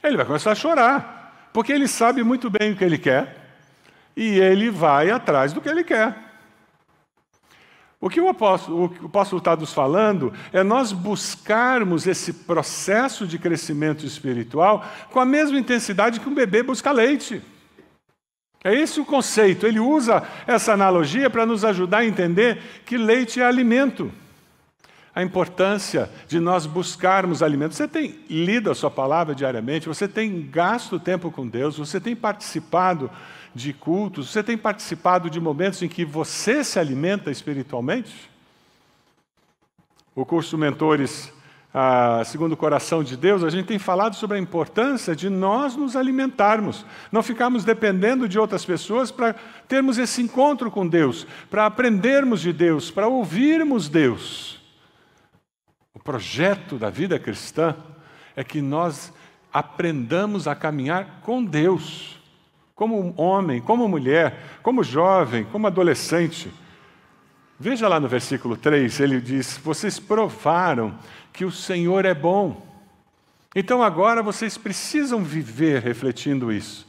Ele 0.03 0.17
vai 0.17 0.25
começar 0.25 0.51
a 0.51 0.55
chorar, 0.55 1.49
porque 1.51 1.71
ele 1.71 1.87
sabe 1.87 2.23
muito 2.23 2.49
bem 2.49 2.71
o 2.71 2.75
que 2.75 2.83
ele 2.83 2.97
quer 2.97 3.35
e 4.15 4.39
ele 4.39 4.69
vai 4.69 5.09
atrás 5.09 5.51
do 5.51 5.59
que 5.59 5.67
ele 5.67 5.83
quer. 5.83 6.24
O 8.05 8.09
que 8.09 8.21
o 8.21 8.29
apóstolo, 8.29 8.93
apóstolo 9.03 9.39
está 9.39 9.55
nos 9.55 9.73
falando 9.73 10.31
é 10.53 10.61
nós 10.61 10.91
buscarmos 10.91 12.05
esse 12.05 12.31
processo 12.31 13.25
de 13.25 13.39
crescimento 13.39 14.05
espiritual 14.05 14.85
com 15.09 15.19
a 15.19 15.25
mesma 15.25 15.57
intensidade 15.57 16.19
que 16.19 16.29
um 16.29 16.35
bebê 16.35 16.61
busca 16.61 16.91
leite. 16.91 17.41
É 18.63 18.75
esse 18.75 18.99
o 18.99 19.05
conceito. 19.05 19.65
Ele 19.65 19.79
usa 19.79 20.21
essa 20.45 20.71
analogia 20.71 21.31
para 21.31 21.47
nos 21.47 21.65
ajudar 21.65 21.97
a 21.97 22.05
entender 22.05 22.61
que 22.85 22.95
leite 22.95 23.41
é 23.41 23.43
alimento. 23.43 24.11
A 25.15 25.23
importância 25.23 26.09
de 26.27 26.41
nós 26.41 26.65
buscarmos 26.65 27.41
alimento. 27.41 27.73
Você 27.73 27.87
tem 27.87 28.19
lido 28.29 28.69
a 28.69 28.75
sua 28.75 28.91
palavra 28.91 29.33
diariamente, 29.33 29.87
você 29.87 30.09
tem 30.09 30.45
gasto 30.51 30.99
tempo 30.99 31.31
com 31.31 31.47
Deus, 31.47 31.77
você 31.77 32.01
tem 32.01 32.13
participado 32.13 33.09
de 33.55 33.71
cultos? 33.71 34.29
Você 34.29 34.43
tem 34.43 34.57
participado 34.57 35.29
de 35.29 35.39
momentos 35.39 35.81
em 35.81 35.87
que 35.87 36.03
você 36.03 36.63
se 36.63 36.77
alimenta 36.77 37.31
espiritualmente? 37.31 38.29
O 40.13 40.25
curso 40.25 40.57
Mentores, 40.57 41.31
ah, 41.73 42.21
segundo 42.25 42.51
o 42.51 42.57
coração 42.57 43.01
de 43.01 43.15
Deus, 43.15 43.43
a 43.43 43.49
gente 43.49 43.65
tem 43.65 43.79
falado 43.79 44.15
sobre 44.15 44.37
a 44.37 44.39
importância 44.39 45.15
de 45.15 45.29
nós 45.29 45.77
nos 45.77 45.95
alimentarmos, 45.95 46.85
não 47.11 47.23
ficarmos 47.23 47.63
dependendo 47.63 48.27
de 48.27 48.37
outras 48.37 48.65
pessoas 48.65 49.11
para 49.11 49.33
termos 49.67 49.97
esse 49.97 50.21
encontro 50.21 50.69
com 50.69 50.85
Deus, 50.85 51.25
para 51.49 51.65
aprendermos 51.65 52.41
de 52.41 52.51
Deus, 52.51 52.91
para 52.91 53.07
ouvirmos 53.07 53.87
Deus. 53.87 54.64
Projeto 56.05 56.77
da 56.77 56.91
vida 56.91 57.17
cristã 57.17 57.75
é 58.35 58.43
que 58.43 58.61
nós 58.61 59.11
aprendamos 59.51 60.47
a 60.47 60.53
caminhar 60.53 61.21
com 61.23 61.43
Deus 61.43 62.19
como 62.75 63.11
homem, 63.17 63.59
como 63.59 63.87
mulher, 63.87 64.59
como 64.61 64.83
jovem, 64.83 65.45
como 65.45 65.65
adolescente. 65.65 66.53
Veja 67.59 67.87
lá 67.87 67.99
no 67.99 68.07
versículo 68.07 68.55
3, 68.55 68.99
ele 68.99 69.19
diz: 69.19 69.57
Vocês 69.57 69.97
provaram 69.99 70.95
que 71.33 71.43
o 71.43 71.51
Senhor 71.51 72.05
é 72.05 72.13
bom. 72.13 72.63
Então 73.55 73.81
agora 73.81 74.21
vocês 74.21 74.59
precisam 74.59 75.23
viver 75.23 75.81
refletindo 75.81 76.51
isso. 76.51 76.87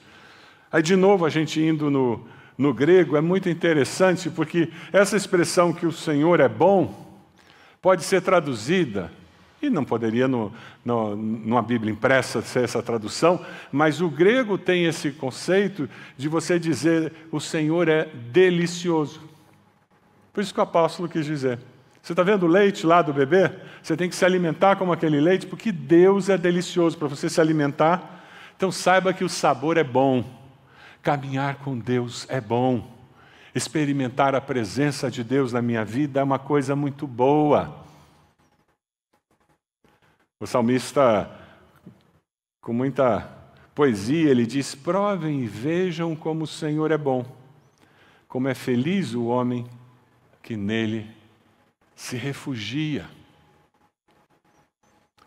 Aí, 0.70 0.82
de 0.82 0.94
novo, 0.94 1.25
a 1.25 1.30
gente 1.30 1.58
indo 1.58 1.90
no, 1.90 2.28
no 2.58 2.75
grego, 2.75 3.16
é 3.16 3.23
muito 3.23 3.49
interessante, 3.49 4.28
porque 4.28 4.70
essa 4.92 5.16
expressão 5.16 5.73
que 5.73 5.87
o 5.87 5.92
Senhor 5.92 6.38
é 6.38 6.50
bom 6.50 7.05
pode 7.87 8.02
ser 8.02 8.21
traduzida 8.21 9.12
e 9.62 9.71
não 9.71 9.85
poderia, 9.85 10.26
no, 10.26 10.52
no, 10.85 11.14
numa 11.14 11.62
Bíblia 11.62 11.93
impressa, 11.93 12.43
ser 12.43 12.64
essa 12.64 12.83
tradução, 12.83 13.40
mas 13.71 14.00
o 14.00 14.11
grego 14.11 14.59
tem 14.59 14.87
esse 14.87 15.12
conceito 15.12 15.88
de 16.16 16.28
você 16.28 16.59
dizer: 16.59 17.12
o 17.31 17.38
Senhor 17.38 17.88
é 17.88 18.07
delicioso. 18.33 19.21
Por 20.33 20.40
isso 20.40 20.52
que 20.52 20.59
o 20.59 20.64
apóstolo 20.64 21.09
quis 21.09 21.25
dizer: 21.25 21.61
Você 22.02 22.12
está 22.12 22.25
vendo 22.25 22.43
o 22.43 22.49
leite 22.49 22.85
lá 22.85 23.02
do 23.02 23.12
bebê? 23.12 23.52
Você 23.81 23.97
tem 23.97 24.09
que 24.09 24.16
se 24.16 24.25
alimentar 24.25 24.75
como 24.75 24.93
aquele 24.93 25.21
leite, 25.21 25.47
porque 25.47 25.71
Deus 25.71 26.28
é 26.28 26.37
delicioso 26.37 26.99
para 26.99 27.07
você 27.07 27.31
se 27.31 27.40
alimentar. 27.40 28.25
Então 28.57 28.73
saiba 28.73 29.12
que 29.12 29.23
o 29.23 29.28
sabor 29.28 29.76
é 29.76 29.85
bom. 29.85 30.25
Caminhar 31.05 31.55
com 31.59 31.78
Deus 31.78 32.26
é 32.28 32.40
bom. 32.40 32.97
Experimentar 33.56 34.34
a 34.34 34.40
presença 34.42 35.10
de 35.10 35.25
Deus 35.25 35.50
na 35.50 35.62
minha 35.62 35.82
vida 35.82 36.20
é 36.20 36.22
uma 36.22 36.38
coisa 36.38 36.76
muito 36.76 37.06
boa. 37.06 37.75
O 40.38 40.46
salmista, 40.46 41.30
com 42.60 42.75
muita 42.75 43.26
poesia, 43.75 44.30
ele 44.30 44.44
diz: 44.44 44.75
Provem 44.75 45.40
e 45.40 45.46
vejam 45.46 46.14
como 46.14 46.44
o 46.44 46.46
Senhor 46.46 46.90
é 46.90 46.98
bom, 46.98 47.25
como 48.28 48.46
é 48.46 48.52
feliz 48.52 49.14
o 49.14 49.25
homem 49.25 49.66
que 50.42 50.54
nele 50.54 51.10
se 51.94 52.14
refugia. 52.14 53.08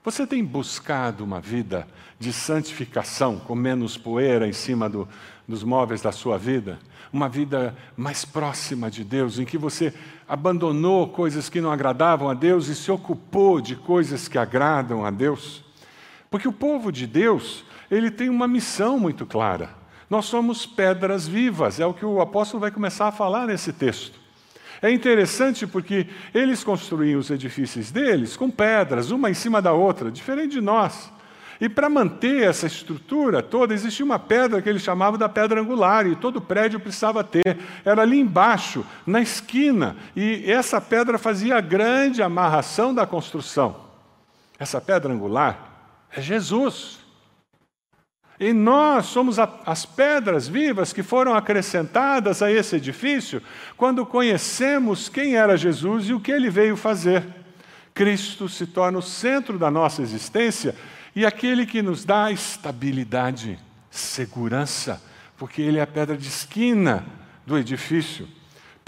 Você 0.09 0.25
tem 0.25 0.43
buscado 0.43 1.23
uma 1.23 1.39
vida 1.39 1.87
de 2.19 2.33
santificação, 2.33 3.37
com 3.37 3.53
menos 3.53 3.95
poeira 3.95 4.47
em 4.47 4.53
cima 4.53 4.89
do, 4.89 5.07
dos 5.47 5.63
móveis 5.63 6.01
da 6.01 6.11
sua 6.11 6.35
vida? 6.35 6.79
Uma 7.13 7.29
vida 7.29 7.77
mais 7.95 8.25
próxima 8.25 8.89
de 8.89 9.03
Deus, 9.03 9.37
em 9.37 9.45
que 9.45 9.55
você 9.55 9.93
abandonou 10.27 11.09
coisas 11.09 11.47
que 11.47 11.61
não 11.61 11.71
agradavam 11.71 12.27
a 12.27 12.33
Deus 12.33 12.69
e 12.69 12.75
se 12.75 12.89
ocupou 12.89 13.61
de 13.61 13.75
coisas 13.75 14.27
que 14.27 14.39
agradam 14.39 15.05
a 15.05 15.11
Deus? 15.11 15.63
Porque 16.27 16.47
o 16.47 16.53
povo 16.53 16.91
de 16.91 17.05
Deus, 17.05 17.63
ele 17.91 18.09
tem 18.09 18.29
uma 18.29 18.47
missão 18.47 18.99
muito 18.99 19.27
clara. 19.27 19.69
Nós 20.09 20.25
somos 20.25 20.65
pedras 20.65 21.27
vivas, 21.27 21.79
é 21.79 21.85
o 21.85 21.93
que 21.93 22.03
o 22.03 22.19
apóstolo 22.19 22.61
vai 22.61 22.71
começar 22.71 23.07
a 23.07 23.11
falar 23.11 23.45
nesse 23.45 23.71
texto. 23.71 24.18
É 24.81 24.89
interessante 24.91 25.67
porque 25.67 26.07
eles 26.33 26.63
construíam 26.63 27.19
os 27.19 27.29
edifícios 27.29 27.91
deles 27.91 28.37
com 28.37 28.49
pedras, 28.49 29.11
uma 29.11 29.29
em 29.29 29.33
cima 29.33 29.61
da 29.61 29.73
outra, 29.73 30.09
diferente 30.09 30.51
de 30.51 30.61
nós. 30.61 31.11
E 31.61 31.67
para 31.67 31.89
manter 31.89 32.43
essa 32.43 32.67
estrutura 32.67 33.43
toda, 33.43 33.73
existia 33.73 34.05
uma 34.05 34.17
pedra 34.17 34.61
que 34.61 34.69
eles 34.69 34.81
chamavam 34.81 35.19
da 35.19 35.27
pedra 35.27 35.59
angular, 35.59 36.07
e 36.07 36.15
todo 36.15 36.39
prédio 36.39 36.79
precisava 36.79 37.21
ter. 37.21 37.57
Era 37.83 38.03
ali 38.03 38.17
embaixo, 38.17 38.85
na 39.05 39.19
esquina, 39.19 39.97
e 40.15 40.49
essa 40.49 40.79
pedra 40.79 41.17
fazia 41.17 41.57
a 41.57 41.61
grande 41.61 42.23
amarração 42.23 42.93
da 42.93 43.05
construção. 43.05 43.75
Essa 44.57 44.79
pedra 44.79 45.11
angular 45.11 46.07
é 46.11 46.21
Jesus. 46.21 46.98
E 48.39 48.53
nós 48.53 49.07
somos 49.07 49.37
as 49.37 49.85
pedras 49.85 50.47
vivas 50.47 50.93
que 50.93 51.03
foram 51.03 51.35
acrescentadas 51.35 52.41
a 52.41 52.49
esse 52.49 52.77
edifício 52.77 53.43
quando 53.75 54.05
conhecemos 54.05 55.09
quem 55.09 55.35
era 55.35 55.57
Jesus 55.57 56.07
e 56.07 56.13
o 56.13 56.21
que 56.21 56.31
ele 56.31 56.49
veio 56.49 56.77
fazer. 56.77 57.23
Cristo 57.93 58.47
se 58.47 58.65
torna 58.65 58.97
o 58.97 59.01
centro 59.01 59.59
da 59.59 59.69
nossa 59.69 60.01
existência 60.01 60.73
e 61.13 61.25
aquele 61.25 61.65
que 61.65 61.81
nos 61.81 62.05
dá 62.05 62.31
estabilidade, 62.31 63.59
segurança, 63.91 65.01
porque 65.37 65.61
ele 65.61 65.79
é 65.79 65.81
a 65.81 65.87
pedra 65.87 66.15
de 66.15 66.29
esquina 66.29 67.05
do 67.45 67.57
edifício. 67.57 68.25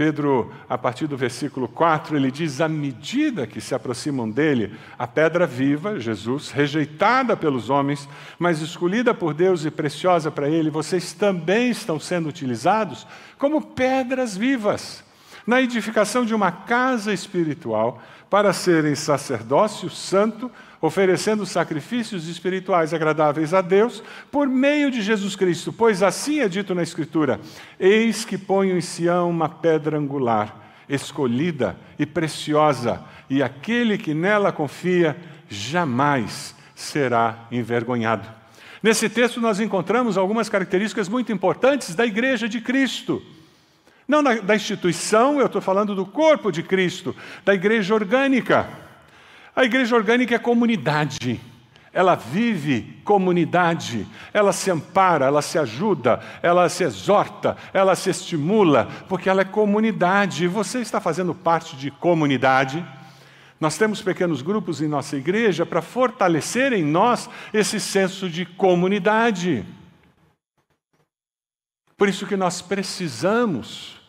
Pedro, 0.01 0.51
a 0.67 0.79
partir 0.79 1.05
do 1.05 1.15
versículo 1.15 1.67
4, 1.67 2.17
ele 2.17 2.31
diz: 2.31 2.59
à 2.59 2.67
medida 2.67 3.45
que 3.45 3.61
se 3.61 3.75
aproximam 3.75 4.27
dele, 4.27 4.75
a 4.97 5.05
pedra 5.05 5.45
viva, 5.45 5.99
Jesus, 5.99 6.49
rejeitada 6.49 7.37
pelos 7.37 7.69
homens, 7.69 8.09
mas 8.39 8.61
escolhida 8.61 9.13
por 9.13 9.35
Deus 9.35 9.63
e 9.63 9.69
preciosa 9.69 10.31
para 10.31 10.49
ele, 10.49 10.71
vocês 10.71 11.13
também 11.13 11.69
estão 11.69 11.99
sendo 11.99 12.29
utilizados 12.29 13.05
como 13.37 13.61
pedras 13.61 14.35
vivas 14.35 15.03
na 15.45 15.61
edificação 15.61 16.25
de 16.25 16.33
uma 16.33 16.51
casa 16.51 17.13
espiritual 17.13 18.01
para 18.27 18.53
serem 18.53 18.95
sacerdócio 18.95 19.87
santo 19.87 20.49
oferecendo 20.81 21.45
sacrifícios 21.45 22.27
espirituais 22.27 22.93
agradáveis 22.93 23.53
a 23.53 23.61
Deus 23.61 24.03
por 24.31 24.47
meio 24.47 24.89
de 24.89 25.01
Jesus 25.01 25.35
Cristo, 25.35 25.71
pois 25.71 26.01
assim 26.01 26.39
é 26.39 26.49
dito 26.49 26.73
na 26.73 26.81
Escritura: 26.81 27.39
Eis 27.79 28.25
que 28.25 28.37
ponho 28.37 28.75
em 28.75 28.81
Sião 28.81 29.29
uma 29.29 29.47
pedra 29.47 29.97
angular, 29.97 30.73
escolhida 30.89 31.77
e 31.99 32.05
preciosa, 32.05 33.01
e 33.29 33.43
aquele 33.43 33.97
que 33.97 34.13
nela 34.13 34.51
confia 34.51 35.15
jamais 35.47 36.55
será 36.73 37.45
envergonhado. 37.51 38.27
Nesse 38.81 39.07
texto, 39.07 39.39
nós 39.39 39.59
encontramos 39.59 40.17
algumas 40.17 40.49
características 40.49 41.07
muito 41.07 41.31
importantes 41.31 41.93
da 41.93 42.03
Igreja 42.03 42.49
de 42.49 42.59
Cristo. 42.59 43.21
Não 44.07 44.21
da, 44.21 44.55
instituição, 44.55 45.39
eu 45.39 45.45
estou 45.45 45.61
falando 45.61 45.95
do 45.95 46.05
corpo 46.05 46.51
de 46.51 46.61
Cristo, 46.61 47.15
da 47.45 47.53
igreja 47.53 47.93
orgânica. 47.93 48.67
A 49.55 49.63
igreja 49.63 49.95
orgânica 49.95 50.35
é 50.35 50.39
comunidade. 50.39 51.39
Ela 51.93 52.15
vive 52.15 53.01
comunidade, 53.03 54.07
ela 54.31 54.53
se 54.53 54.71
ampara, 54.71 55.25
ela 55.25 55.41
se 55.41 55.59
ajuda, 55.59 56.21
ela 56.41 56.69
se 56.69 56.85
exorta, 56.85 57.57
ela 57.73 57.95
se 57.95 58.09
estimula, 58.09 58.87
porque 59.09 59.29
ela 59.29 59.41
é 59.41 59.45
comunidade. 59.45 60.47
Você 60.47 60.79
está 60.79 61.01
fazendo 61.01 61.35
parte 61.35 61.75
de 61.75 61.91
comunidade. 61.91 62.85
Nós 63.59 63.77
temos 63.77 64.01
pequenos 64.01 64.41
grupos 64.41 64.81
em 64.81 64.87
nossa 64.87 65.17
igreja 65.17 65.65
para 65.65 65.81
fortalecer 65.81 66.71
em 66.71 66.83
nós 66.83 67.29
esse 67.53 67.77
senso 67.79 68.29
de 68.29 68.45
comunidade. 68.45 69.65
Por 71.97 72.07
isso 72.07 72.25
que 72.25 72.35
nós 72.35 72.61
precisamos 72.61 74.00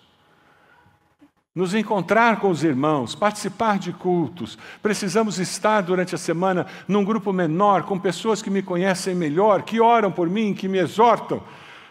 nos 1.55 1.75
encontrar 1.75 2.41
com 2.41 2.49
os 2.49 2.65
irmãos, 2.65 3.15
participar 3.15 3.79
de 3.79 3.93
cultos. 3.93 4.59
Precisamos 4.83 5.39
estar 5.39 5.83
durante 5.83 6.15
a 6.15 6.19
semana 6.19 6.67
num 6.89 7.05
grupo 7.05 7.31
menor, 7.31 7.83
com 7.83 7.99
pessoas 7.99 8.41
que 8.41 8.49
me 8.49 8.63
conhecem 8.63 9.15
melhor, 9.15 9.63
que 9.63 9.79
oram 9.79 10.11
por 10.11 10.31
mim, 10.31 10.55
que 10.55 10.67
me 10.67 10.79
exortam. 10.79 11.43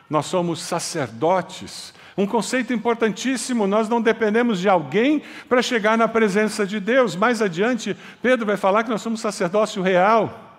Nós 0.10 0.26
somos 0.26 0.62
sacerdotes. 0.62 1.94
Um 2.18 2.26
conceito 2.26 2.74
importantíssimo, 2.74 3.68
nós 3.68 3.88
não 3.88 4.02
dependemos 4.02 4.60
de 4.60 4.68
alguém 4.68 5.22
para 5.48 5.62
chegar 5.62 5.96
na 5.98 6.08
presença 6.08 6.66
de 6.66 6.80
Deus. 6.80 7.16
Mais 7.16 7.40
adiante, 7.40 7.96
Pedro 8.22 8.48
vai 8.48 8.58
falar 8.58 8.84
que 8.84 8.90
nós 8.90 9.02
somos 9.02 9.22
sacerdócio 9.22 9.82
real. 9.84 10.51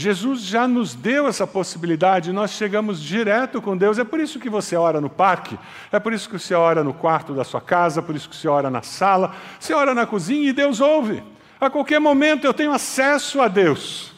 Jesus 0.00 0.42
já 0.42 0.68
nos 0.68 0.94
deu 0.94 1.26
essa 1.26 1.44
possibilidade, 1.44 2.32
nós 2.32 2.52
chegamos 2.52 3.02
direto 3.02 3.60
com 3.60 3.76
Deus. 3.76 3.98
É 3.98 4.04
por 4.04 4.20
isso 4.20 4.38
que 4.38 4.48
você 4.48 4.76
ora 4.76 5.00
no 5.00 5.10
parque, 5.10 5.58
é 5.90 5.98
por 5.98 6.12
isso 6.12 6.30
que 6.30 6.38
você 6.38 6.54
ora 6.54 6.84
no 6.84 6.94
quarto 6.94 7.34
da 7.34 7.42
sua 7.42 7.60
casa, 7.60 7.98
é 7.98 8.02
por 8.02 8.14
isso 8.14 8.30
que 8.30 8.36
você 8.36 8.46
ora 8.46 8.70
na 8.70 8.80
sala, 8.80 9.34
você 9.58 9.74
ora 9.74 9.92
na 9.96 10.06
cozinha 10.06 10.50
e 10.50 10.52
Deus 10.52 10.80
ouve. 10.80 11.20
A 11.60 11.68
qualquer 11.68 11.98
momento 11.98 12.44
eu 12.44 12.54
tenho 12.54 12.70
acesso 12.70 13.40
a 13.40 13.48
Deus. 13.48 14.12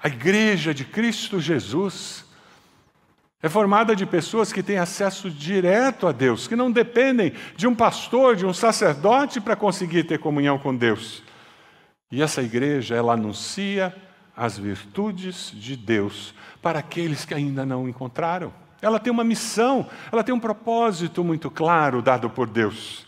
A 0.00 0.06
igreja 0.06 0.72
de 0.72 0.84
Cristo 0.84 1.40
Jesus 1.40 2.24
é 3.42 3.48
formada 3.48 3.96
de 3.96 4.06
pessoas 4.06 4.52
que 4.52 4.62
têm 4.62 4.78
acesso 4.78 5.28
direto 5.28 6.06
a 6.06 6.12
Deus, 6.12 6.46
que 6.46 6.54
não 6.54 6.70
dependem 6.70 7.32
de 7.56 7.66
um 7.66 7.74
pastor, 7.74 8.36
de 8.36 8.46
um 8.46 8.54
sacerdote 8.54 9.40
para 9.40 9.56
conseguir 9.56 10.04
ter 10.04 10.20
comunhão 10.20 10.56
com 10.56 10.72
Deus. 10.72 11.20
E 12.12 12.22
essa 12.22 12.40
igreja, 12.40 12.94
ela 12.94 13.14
anuncia 13.14 13.92
as 14.36 14.58
virtudes 14.58 15.50
de 15.54 15.76
Deus 15.76 16.34
para 16.60 16.78
aqueles 16.78 17.24
que 17.24 17.34
ainda 17.34 17.66
não 17.66 17.88
encontraram. 17.88 18.52
Ela 18.80 18.98
tem 18.98 19.12
uma 19.12 19.24
missão, 19.24 19.86
ela 20.10 20.24
tem 20.24 20.34
um 20.34 20.40
propósito 20.40 21.22
muito 21.22 21.50
claro 21.50 22.02
dado 22.02 22.28
por 22.28 22.48
Deus. 22.48 23.06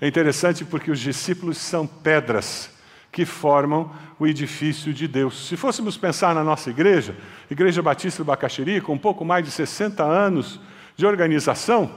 É 0.00 0.06
interessante 0.06 0.64
porque 0.64 0.90
os 0.90 1.00
discípulos 1.00 1.58
são 1.58 1.86
pedras 1.86 2.70
que 3.10 3.24
formam 3.24 3.92
o 4.18 4.26
edifício 4.26 4.92
de 4.92 5.06
Deus. 5.06 5.48
Se 5.48 5.56
fôssemos 5.56 5.96
pensar 5.96 6.34
na 6.34 6.42
nossa 6.42 6.70
igreja, 6.70 7.16
Igreja 7.50 7.80
Batista 7.80 8.22
do 8.22 8.26
Bacaxiri, 8.26 8.80
com 8.80 8.94
um 8.94 8.98
pouco 8.98 9.24
mais 9.24 9.44
de 9.44 9.50
60 9.50 10.02
anos 10.02 10.60
de 10.96 11.06
organização, 11.06 11.90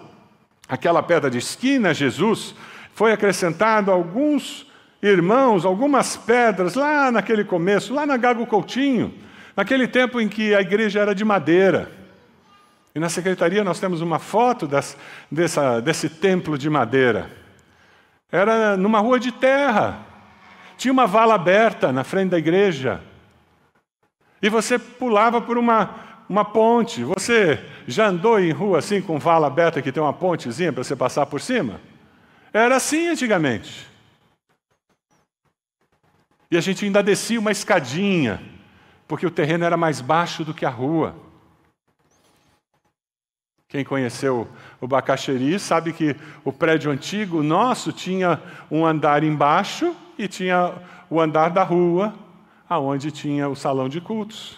aquela 0.67 1.01
pedra 1.01 1.29
de 1.29 1.39
esquina, 1.39 1.93
Jesus, 1.93 2.53
foi 2.93 3.11
acrescentado 3.11 3.91
alguns 3.91 4.66
irmãos, 5.01 5.65
algumas 5.65 6.17
pedras 6.17 6.75
lá 6.75 7.11
naquele 7.11 7.43
começo, 7.43 7.93
lá 7.93 8.05
na 8.05 8.17
Gago 8.17 8.45
Coutinho, 8.45 9.13
naquele 9.55 9.87
tempo 9.87 10.19
em 10.19 10.27
que 10.27 10.55
a 10.55 10.61
igreja 10.61 10.99
era 10.99 11.13
de 11.13 11.23
madeira. 11.23 11.91
E 12.95 12.99
na 12.99 13.09
secretaria 13.09 13.63
nós 13.63 13.79
temos 13.79 14.01
uma 14.01 14.17
foto 14.17 14.67
das, 14.67 14.97
dessa, 15.31 15.79
desse 15.79 16.09
templo 16.09 16.57
de 16.57 16.69
madeira. 16.69 17.29
Era 18.31 18.75
numa 18.75 18.99
rua 18.99 19.19
de 19.19 19.31
terra. 19.31 19.99
Tinha 20.77 20.91
uma 20.91 21.05
vala 21.05 21.35
aberta 21.35 21.91
na 21.91 22.03
frente 22.03 22.31
da 22.31 22.37
igreja. 22.37 23.01
E 24.41 24.49
você 24.49 24.77
pulava 24.77 25.39
por 25.39 25.57
uma, 25.57 25.91
uma 26.27 26.43
ponte. 26.43 27.03
Você 27.03 27.63
já 27.87 28.07
andou 28.07 28.39
em 28.39 28.51
rua 28.51 28.79
assim 28.79 29.01
com 29.01 29.19
vala 29.19 29.47
aberta 29.47 29.81
que 29.81 29.91
tem 29.91 30.01
uma 30.01 30.13
pontezinha 30.13 30.73
para 30.73 30.83
você 30.83 30.95
passar 30.95 31.25
por 31.25 31.39
cima? 31.39 31.79
Era 32.51 32.75
assim 32.75 33.07
antigamente. 33.07 33.87
E 36.49 36.57
a 36.57 36.61
gente 36.61 36.85
ainda 36.85 37.03
descia 37.03 37.39
uma 37.39 37.51
escadinha, 37.51 38.41
porque 39.07 39.25
o 39.25 39.31
terreno 39.31 39.65
era 39.65 39.75
mais 39.75 39.99
baixo 39.99 40.45
do 40.45 40.53
que 40.53 40.65
a 40.65 40.69
rua. 40.69 41.15
Quem 43.69 43.83
conheceu 43.83 44.47
o 44.79 44.87
Bacaxeri 44.87 45.59
sabe 45.59 45.91
que 45.91 46.15
o 46.45 46.53
prédio 46.53 46.89
antigo 46.89 47.43
nosso 47.43 47.91
tinha 47.91 48.41
um 48.71 48.85
andar 48.85 49.23
embaixo 49.23 49.93
e 50.17 50.25
tinha 50.25 50.73
o 51.09 51.19
andar 51.19 51.49
da 51.49 51.63
rua, 51.63 52.13
aonde 52.69 53.11
tinha 53.11 53.49
o 53.49 53.55
salão 53.55 53.89
de 53.89 53.99
cultos. 53.99 54.57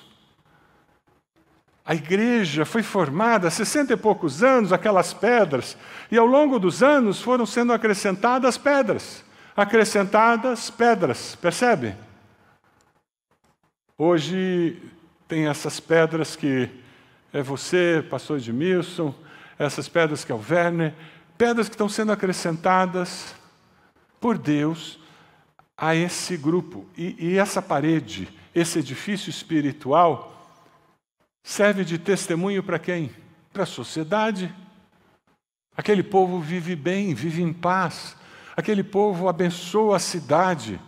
A 1.84 1.96
igreja 1.96 2.66
foi 2.66 2.84
formada 2.84 3.48
há 3.48 3.52
sessenta 3.52 3.94
e 3.94 3.98
poucos 3.98 4.44
anos, 4.44 4.72
aquelas 4.72 5.12
pedras, 5.12 5.76
e 6.12 6.18
ao 6.20 6.26
longo 6.28 6.60
dos 6.60 6.84
anos 6.84 7.20
foram 7.20 7.48
sendo 7.48 7.74
acrescentadas 7.74 8.60
pedras, 8.60 9.26
acrescentadas 9.60 10.70
pedras, 10.70 11.36
percebe? 11.36 11.94
Hoje 13.98 14.82
tem 15.28 15.48
essas 15.48 15.82
pedras 15.82 16.36
que 16.36 16.70
é 17.34 17.44
você, 17.44 18.06
pastor 18.10 18.38
Edmilson, 18.38 19.14
essas 19.58 19.90
pedras 19.90 20.24
que 20.24 20.32
é 20.32 20.36
o 20.36 20.42
Werner, 20.50 20.94
pedras 21.38 21.68
que 21.68 21.76
estão 21.76 21.90
sendo 21.90 22.14
acrescentadas 22.14 23.36
por 24.20 24.38
Deus 24.38 24.98
a 25.78 25.94
esse 25.94 26.38
grupo. 26.38 26.88
E, 26.98 27.16
e 27.20 27.38
essa 27.38 27.62
parede, 27.62 28.30
esse 28.56 28.80
edifício 28.80 29.30
espiritual, 29.30 30.58
serve 31.44 31.84
de 31.84 31.98
testemunho 31.98 32.64
para 32.64 32.80
quem? 32.80 33.12
Para 33.52 33.64
a 33.64 33.66
sociedade. 33.66 34.54
Aquele 35.76 36.04
povo 36.04 36.40
vive 36.40 36.78
bem, 36.78 37.14
vive 37.14 37.42
em 37.42 37.52
paz. 37.52 38.16
Aquele 38.60 38.84
povo 38.84 39.30
abençoa 39.30 39.96
a 39.96 40.00
cidade. 40.00 40.82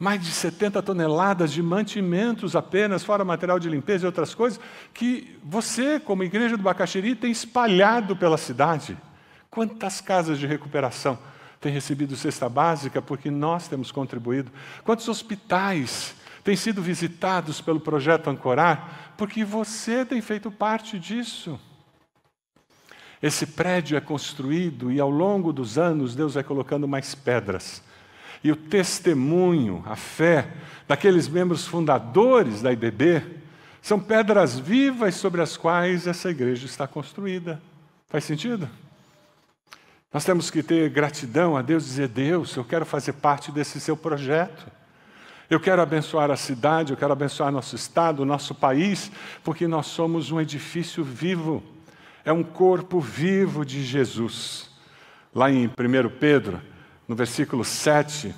Mais 0.00 0.20
de 0.20 0.32
70 0.32 0.82
toneladas 0.82 1.52
de 1.52 1.62
mantimentos 1.62 2.56
apenas, 2.56 3.04
fora 3.04 3.24
material 3.24 3.60
de 3.60 3.70
limpeza 3.70 4.04
e 4.04 4.08
outras 4.08 4.34
coisas, 4.34 4.58
que 4.92 5.38
você, 5.44 6.00
como 6.00 6.24
igreja 6.24 6.56
do 6.56 6.62
Bacaxiri, 6.64 7.14
tem 7.14 7.30
espalhado 7.30 8.16
pela 8.16 8.36
cidade. 8.36 8.98
Quantas 9.48 10.00
casas 10.00 10.40
de 10.40 10.46
recuperação 10.48 11.16
têm 11.60 11.72
recebido 11.72 12.16
cesta 12.16 12.48
básica 12.48 13.00
porque 13.00 13.30
nós 13.30 13.68
temos 13.68 13.92
contribuído? 13.92 14.50
Quantos 14.82 15.06
hospitais 15.08 16.16
têm 16.42 16.56
sido 16.56 16.82
visitados 16.82 17.60
pelo 17.60 17.78
projeto 17.78 18.28
Ancorar, 18.28 19.14
porque 19.16 19.44
você 19.44 20.04
tem 20.04 20.20
feito 20.20 20.50
parte 20.50 20.98
disso. 20.98 21.60
Esse 23.22 23.46
prédio 23.46 23.96
é 23.96 24.00
construído 24.00 24.92
e 24.92 25.00
ao 25.00 25.10
longo 25.10 25.52
dos 25.52 25.76
anos 25.76 26.14
Deus 26.14 26.34
vai 26.34 26.44
colocando 26.44 26.86
mais 26.86 27.14
pedras. 27.14 27.82
E 28.42 28.52
o 28.52 28.56
testemunho, 28.56 29.82
a 29.86 29.96
fé 29.96 30.48
daqueles 30.86 31.28
membros 31.28 31.66
fundadores 31.66 32.62
da 32.62 32.72
IBB 32.72 33.22
são 33.82 33.98
pedras 33.98 34.58
vivas 34.58 35.16
sobre 35.16 35.40
as 35.40 35.56
quais 35.56 36.06
essa 36.06 36.30
igreja 36.30 36.66
está 36.66 36.86
construída. 36.86 37.60
Faz 38.08 38.24
sentido? 38.24 38.68
Nós 40.12 40.24
temos 40.24 40.50
que 40.50 40.62
ter 40.62 40.88
gratidão 40.88 41.56
a 41.56 41.62
Deus, 41.62 41.84
dizer: 41.84 42.08
Deus, 42.08 42.54
eu 42.56 42.64
quero 42.64 42.86
fazer 42.86 43.14
parte 43.14 43.52
desse 43.52 43.80
seu 43.80 43.96
projeto. 43.96 44.66
Eu 45.50 45.58
quero 45.58 45.80
abençoar 45.80 46.30
a 46.30 46.36
cidade, 46.36 46.92
eu 46.92 46.96
quero 46.96 47.12
abençoar 47.12 47.50
nosso 47.50 47.74
estado, 47.74 48.24
nosso 48.24 48.54
país, 48.54 49.10
porque 49.42 49.66
nós 49.66 49.86
somos 49.86 50.30
um 50.30 50.38
edifício 50.38 51.02
vivo, 51.02 51.62
é 52.28 52.32
um 52.32 52.42
corpo 52.42 53.00
vivo 53.00 53.64
de 53.64 53.82
Jesus. 53.82 54.68
Lá 55.34 55.50
em 55.50 55.64
1 55.66 55.70
Pedro, 56.20 56.60
no 57.08 57.16
versículo 57.16 57.64
7, 57.64 58.34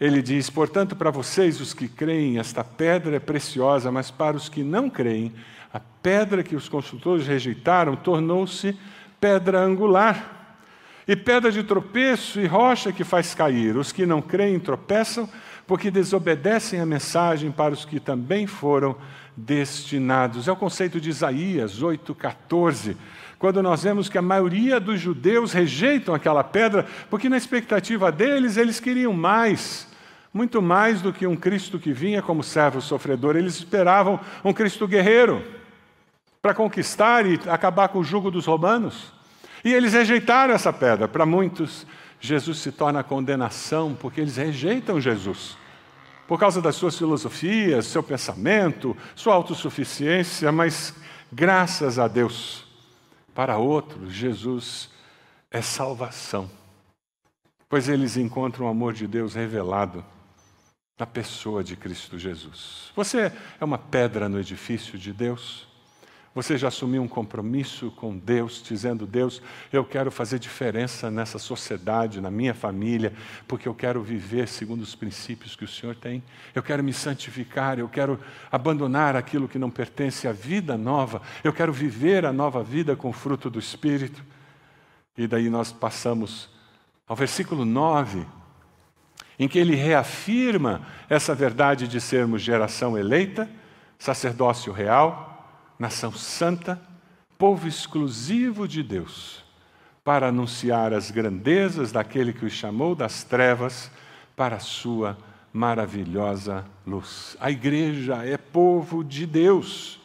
ele 0.00 0.20
diz: 0.20 0.50
Portanto, 0.50 0.96
para 0.96 1.12
vocês, 1.12 1.60
os 1.60 1.72
que 1.72 1.86
creem, 1.86 2.40
esta 2.40 2.64
pedra 2.64 3.14
é 3.14 3.20
preciosa, 3.20 3.92
mas 3.92 4.10
para 4.10 4.36
os 4.36 4.48
que 4.48 4.64
não 4.64 4.90
creem, 4.90 5.32
a 5.72 5.78
pedra 5.78 6.42
que 6.42 6.56
os 6.56 6.68
consultores 6.68 7.24
rejeitaram 7.24 7.94
tornou-se 7.94 8.76
pedra 9.20 9.60
angular. 9.60 10.58
E 11.06 11.14
pedra 11.14 11.52
de 11.52 11.62
tropeço 11.62 12.40
e 12.40 12.46
rocha 12.46 12.92
que 12.92 13.04
faz 13.04 13.32
cair. 13.32 13.76
Os 13.76 13.92
que 13.92 14.06
não 14.06 14.20
creem 14.20 14.58
tropeçam 14.58 15.28
porque 15.68 15.88
desobedecem 15.88 16.80
a 16.80 16.86
mensagem 16.86 17.52
para 17.52 17.74
os 17.74 17.84
que 17.84 18.00
também 18.00 18.48
foram 18.48 18.96
destinados. 19.36 20.48
É 20.48 20.52
o 20.52 20.56
conceito 20.56 21.00
de 21.00 21.10
Isaías 21.10 21.82
8,14, 21.82 22.96
quando 23.38 23.62
nós 23.62 23.82
vemos 23.82 24.08
que 24.08 24.18
a 24.18 24.22
maioria 24.22 24.78
dos 24.78 25.00
judeus 25.00 25.52
rejeitam 25.52 26.14
aquela 26.14 26.44
pedra, 26.44 26.86
porque 27.08 27.28
na 27.28 27.36
expectativa 27.36 28.12
deles, 28.12 28.56
eles 28.56 28.80
queriam 28.80 29.12
mais. 29.12 29.88
Muito 30.32 30.62
mais 30.62 31.02
do 31.02 31.12
que 31.12 31.26
um 31.26 31.34
Cristo 31.34 31.78
que 31.78 31.92
vinha 31.92 32.22
como 32.22 32.42
servo 32.42 32.80
sofredor, 32.80 33.36
eles 33.36 33.56
esperavam 33.56 34.20
um 34.44 34.52
Cristo 34.52 34.86
guerreiro 34.86 35.42
para 36.40 36.54
conquistar 36.54 37.26
e 37.26 37.40
acabar 37.48 37.88
com 37.88 37.98
o 37.98 38.04
jugo 38.04 38.30
dos 38.30 38.46
romanos. 38.46 39.12
E 39.64 39.72
eles 39.72 39.92
rejeitaram 39.92 40.54
essa 40.54 40.72
pedra. 40.72 41.08
Para 41.08 41.26
muitos, 41.26 41.86
Jesus 42.20 42.58
se 42.58 42.70
torna 42.70 43.02
condenação 43.02 43.96
porque 43.98 44.20
eles 44.20 44.36
rejeitam 44.36 45.00
Jesus 45.00 45.58
por 46.30 46.38
causa 46.38 46.62
das 46.62 46.76
suas 46.76 46.96
filosofias, 46.96 47.86
seu 47.86 48.04
pensamento, 48.04 48.96
sua 49.16 49.34
autossuficiência, 49.34 50.52
mas 50.52 50.94
graças 51.32 51.98
a 51.98 52.06
Deus, 52.06 52.64
para 53.34 53.58
outros, 53.58 54.12
Jesus 54.12 54.90
é 55.50 55.60
salvação, 55.60 56.48
pois 57.68 57.88
eles 57.88 58.16
encontram 58.16 58.66
o 58.66 58.68
amor 58.68 58.92
de 58.92 59.08
Deus 59.08 59.34
revelado 59.34 60.04
na 60.96 61.04
pessoa 61.04 61.64
de 61.64 61.74
Cristo 61.74 62.16
Jesus. 62.16 62.92
Você 62.94 63.32
é 63.60 63.64
uma 63.64 63.78
pedra 63.78 64.28
no 64.28 64.38
edifício 64.38 64.96
de 64.96 65.12
Deus? 65.12 65.66
Você 66.32 66.56
já 66.56 66.68
assumiu 66.68 67.02
um 67.02 67.08
compromisso 67.08 67.90
com 67.90 68.16
Deus, 68.16 68.62
dizendo: 68.62 69.04
Deus, 69.04 69.42
eu 69.72 69.84
quero 69.84 70.12
fazer 70.12 70.38
diferença 70.38 71.10
nessa 71.10 71.40
sociedade, 71.40 72.20
na 72.20 72.30
minha 72.30 72.54
família, 72.54 73.12
porque 73.48 73.66
eu 73.66 73.74
quero 73.74 74.00
viver 74.00 74.46
segundo 74.46 74.80
os 74.82 74.94
princípios 74.94 75.56
que 75.56 75.64
o 75.64 75.68
Senhor 75.68 75.96
tem. 75.96 76.22
Eu 76.54 76.62
quero 76.62 76.84
me 76.84 76.92
santificar, 76.92 77.80
eu 77.80 77.88
quero 77.88 78.20
abandonar 78.50 79.16
aquilo 79.16 79.48
que 79.48 79.58
não 79.58 79.70
pertence 79.70 80.28
à 80.28 80.32
vida 80.32 80.78
nova. 80.78 81.20
Eu 81.42 81.52
quero 81.52 81.72
viver 81.72 82.24
a 82.24 82.32
nova 82.32 82.62
vida 82.62 82.94
com 82.94 83.08
o 83.08 83.12
fruto 83.12 83.50
do 83.50 83.58
Espírito. 83.58 84.24
E 85.18 85.26
daí 85.26 85.50
nós 85.50 85.72
passamos 85.72 86.48
ao 87.08 87.16
versículo 87.16 87.64
9, 87.64 88.24
em 89.36 89.48
que 89.48 89.58
ele 89.58 89.74
reafirma 89.74 90.86
essa 91.08 91.34
verdade 91.34 91.88
de 91.88 92.00
sermos 92.00 92.40
geração 92.40 92.96
eleita, 92.96 93.50
sacerdócio 93.98 94.72
real 94.72 95.29
nação 95.80 96.12
santa, 96.12 96.78
povo 97.38 97.66
exclusivo 97.66 98.68
de 98.68 98.82
Deus, 98.82 99.42
para 100.04 100.28
anunciar 100.28 100.92
as 100.92 101.10
grandezas 101.10 101.90
daquele 101.90 102.34
que 102.34 102.44
os 102.44 102.52
chamou 102.52 102.94
das 102.94 103.24
trevas 103.24 103.90
para 104.36 104.56
a 104.56 104.60
sua 104.60 105.16
maravilhosa 105.50 106.66
luz. 106.86 107.34
A 107.40 107.50
igreja 107.50 108.16
é 108.26 108.36
povo 108.36 109.02
de 109.02 109.24
Deus. 109.24 109.98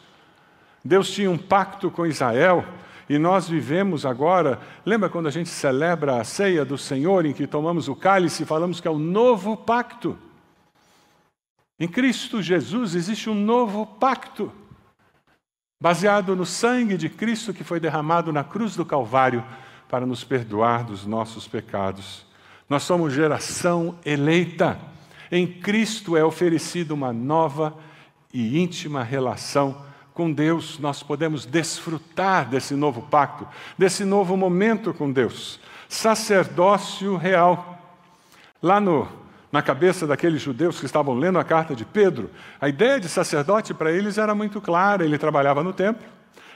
Deus 0.82 1.10
tinha 1.10 1.30
um 1.30 1.36
pacto 1.36 1.90
com 1.90 2.06
Israel 2.06 2.64
e 3.06 3.18
nós 3.18 3.46
vivemos 3.46 4.06
agora. 4.06 4.58
Lembra 4.84 5.10
quando 5.10 5.26
a 5.26 5.30
gente 5.30 5.50
celebra 5.50 6.18
a 6.18 6.24
ceia 6.24 6.64
do 6.64 6.78
Senhor, 6.78 7.26
em 7.26 7.34
que 7.34 7.46
tomamos 7.46 7.86
o 7.86 7.94
cálice 7.94 8.44
e 8.44 8.46
falamos 8.46 8.80
que 8.80 8.88
é 8.88 8.90
o 8.90 8.98
novo 8.98 9.58
pacto? 9.58 10.18
Em 11.78 11.86
Cristo 11.86 12.40
Jesus 12.40 12.94
existe 12.94 13.28
um 13.28 13.34
novo 13.34 13.84
pacto 13.84 14.50
baseado 15.80 16.34
no 16.34 16.46
sangue 16.46 16.96
de 16.96 17.08
Cristo 17.08 17.52
que 17.52 17.64
foi 17.64 17.78
derramado 17.78 18.32
na 18.32 18.42
cruz 18.42 18.74
do 18.76 18.84
Calvário 18.84 19.44
para 19.88 20.06
nos 20.06 20.24
perdoar 20.24 20.84
dos 20.84 21.06
nossos 21.06 21.46
pecados. 21.46 22.26
Nós 22.68 22.82
somos 22.82 23.12
geração 23.12 23.98
eleita. 24.04 24.78
Em 25.30 25.46
Cristo 25.46 26.16
é 26.16 26.24
oferecida 26.24 26.94
uma 26.94 27.12
nova 27.12 27.76
e 28.32 28.58
íntima 28.58 29.02
relação 29.02 29.84
com 30.12 30.32
Deus. 30.32 30.78
Nós 30.78 31.02
podemos 31.02 31.46
desfrutar 31.46 32.48
desse 32.48 32.74
novo 32.74 33.02
pacto, 33.02 33.46
desse 33.78 34.04
novo 34.04 34.36
momento 34.36 34.92
com 34.92 35.12
Deus. 35.12 35.60
Sacerdócio 35.88 37.16
real. 37.16 37.78
Lá 38.60 38.80
no 38.80 39.25
na 39.56 39.62
cabeça 39.62 40.06
daqueles 40.06 40.42
judeus 40.42 40.78
que 40.78 40.84
estavam 40.84 41.14
lendo 41.14 41.38
a 41.38 41.44
carta 41.44 41.74
de 41.74 41.82
Pedro, 41.82 42.30
a 42.60 42.68
ideia 42.68 43.00
de 43.00 43.08
sacerdote 43.08 43.72
para 43.72 43.90
eles 43.90 44.18
era 44.18 44.34
muito 44.34 44.60
clara. 44.60 45.02
Ele 45.02 45.16
trabalhava 45.16 45.62
no 45.62 45.72
templo, 45.72 46.06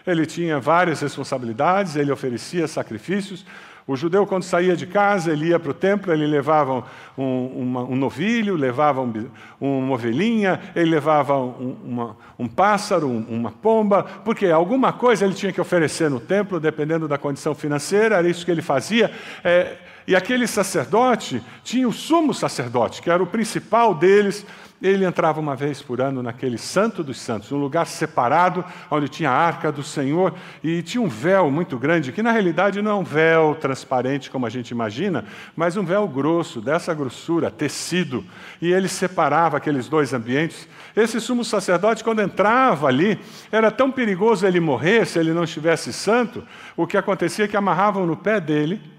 ele 0.06 0.26
tinha 0.26 0.60
várias 0.60 1.00
responsabilidades, 1.00 1.96
ele 1.96 2.12
oferecia 2.12 2.68
sacrifícios. 2.68 3.46
O 3.86 3.96
judeu, 3.96 4.26
quando 4.26 4.42
saía 4.42 4.76
de 4.76 4.86
casa, 4.86 5.32
ele 5.32 5.46
ia 5.46 5.58
para 5.58 5.70
o 5.70 5.74
templo, 5.74 6.12
ele 6.12 6.26
levava 6.26 6.84
um, 7.16 7.46
uma, 7.46 7.82
um 7.84 7.96
novilho, 7.96 8.54
levava 8.54 9.00
um, 9.00 9.30
uma 9.58 9.94
ovelhinha, 9.94 10.60
ele 10.76 10.90
levava 10.90 11.38
um, 11.38 11.76
uma, 11.82 12.16
um 12.38 12.46
pássaro, 12.46 13.08
uma 13.08 13.50
pomba, 13.50 14.04
porque 14.26 14.46
alguma 14.46 14.92
coisa 14.92 15.24
ele 15.24 15.32
tinha 15.32 15.54
que 15.54 15.60
oferecer 15.60 16.10
no 16.10 16.20
templo, 16.20 16.60
dependendo 16.60 17.08
da 17.08 17.16
condição 17.16 17.54
financeira, 17.54 18.16
era 18.16 18.28
isso 18.28 18.44
que 18.44 18.50
ele 18.50 18.62
fazia. 18.62 19.10
É, 19.42 19.78
E 20.10 20.16
aquele 20.16 20.48
sacerdote 20.48 21.40
tinha 21.62 21.86
o 21.86 21.92
sumo 21.92 22.34
sacerdote, 22.34 23.00
que 23.00 23.08
era 23.08 23.22
o 23.22 23.28
principal 23.28 23.94
deles, 23.94 24.44
ele 24.82 25.04
entrava 25.04 25.38
uma 25.38 25.54
vez 25.54 25.80
por 25.80 26.00
ano 26.00 26.20
naquele 26.20 26.58
Santo 26.58 27.04
dos 27.04 27.20
Santos, 27.20 27.52
um 27.52 27.58
lugar 27.58 27.86
separado, 27.86 28.64
onde 28.90 29.08
tinha 29.08 29.30
a 29.30 29.32
arca 29.32 29.70
do 29.70 29.84
Senhor, 29.84 30.34
e 30.64 30.82
tinha 30.82 31.00
um 31.00 31.06
véu 31.06 31.48
muito 31.48 31.78
grande, 31.78 32.10
que 32.10 32.24
na 32.24 32.32
realidade 32.32 32.82
não 32.82 32.90
é 32.90 32.94
um 32.94 33.04
véu 33.04 33.54
transparente 33.54 34.32
como 34.32 34.46
a 34.46 34.50
gente 34.50 34.72
imagina, 34.72 35.24
mas 35.54 35.76
um 35.76 35.84
véu 35.84 36.08
grosso, 36.08 36.60
dessa 36.60 36.92
grossura, 36.92 37.48
tecido, 37.48 38.24
e 38.60 38.72
ele 38.72 38.88
separava 38.88 39.58
aqueles 39.58 39.88
dois 39.88 40.12
ambientes. 40.12 40.66
Esse 40.96 41.20
sumo 41.20 41.44
sacerdote, 41.44 42.02
quando 42.02 42.20
entrava 42.20 42.88
ali, 42.88 43.16
era 43.52 43.70
tão 43.70 43.92
perigoso 43.92 44.44
ele 44.44 44.58
morrer 44.58 45.06
se 45.06 45.20
ele 45.20 45.32
não 45.32 45.44
estivesse 45.44 45.92
santo, 45.92 46.42
o 46.76 46.84
que 46.84 46.96
acontecia 46.96 47.44
é 47.44 47.48
que 47.48 47.56
amarravam 47.56 48.04
no 48.04 48.16
pé 48.16 48.40
dele 48.40 48.98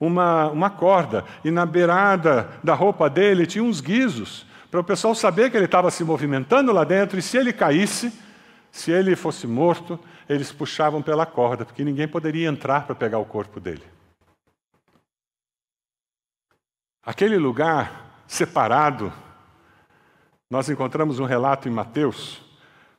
uma, 0.00 0.48
uma 0.48 0.70
corda, 0.70 1.24
e 1.44 1.50
na 1.50 1.66
beirada 1.66 2.48
da 2.64 2.74
roupa 2.74 3.10
dele 3.10 3.46
tinha 3.46 3.62
uns 3.62 3.82
guizos 3.82 4.46
para 4.70 4.80
o 4.80 4.84
pessoal 4.84 5.14
saber 5.14 5.50
que 5.50 5.56
ele 5.56 5.66
estava 5.66 5.90
se 5.90 6.02
movimentando 6.02 6.72
lá 6.72 6.84
dentro 6.84 7.18
e 7.18 7.22
se 7.22 7.36
ele 7.36 7.52
caísse, 7.52 8.12
se 8.70 8.90
ele 8.90 9.14
fosse 9.14 9.46
morto, 9.46 9.98
eles 10.28 10.52
puxavam 10.52 11.02
pela 11.02 11.26
corda, 11.26 11.64
porque 11.64 11.84
ninguém 11.84 12.06
poderia 12.06 12.48
entrar 12.48 12.86
para 12.86 12.94
pegar 12.94 13.18
o 13.18 13.24
corpo 13.24 13.58
dele. 13.58 13.82
Aquele 17.04 17.36
lugar 17.36 18.22
separado, 18.28 19.12
nós 20.48 20.68
encontramos 20.68 21.18
um 21.18 21.24
relato 21.24 21.68
em 21.68 21.72
Mateus 21.72 22.40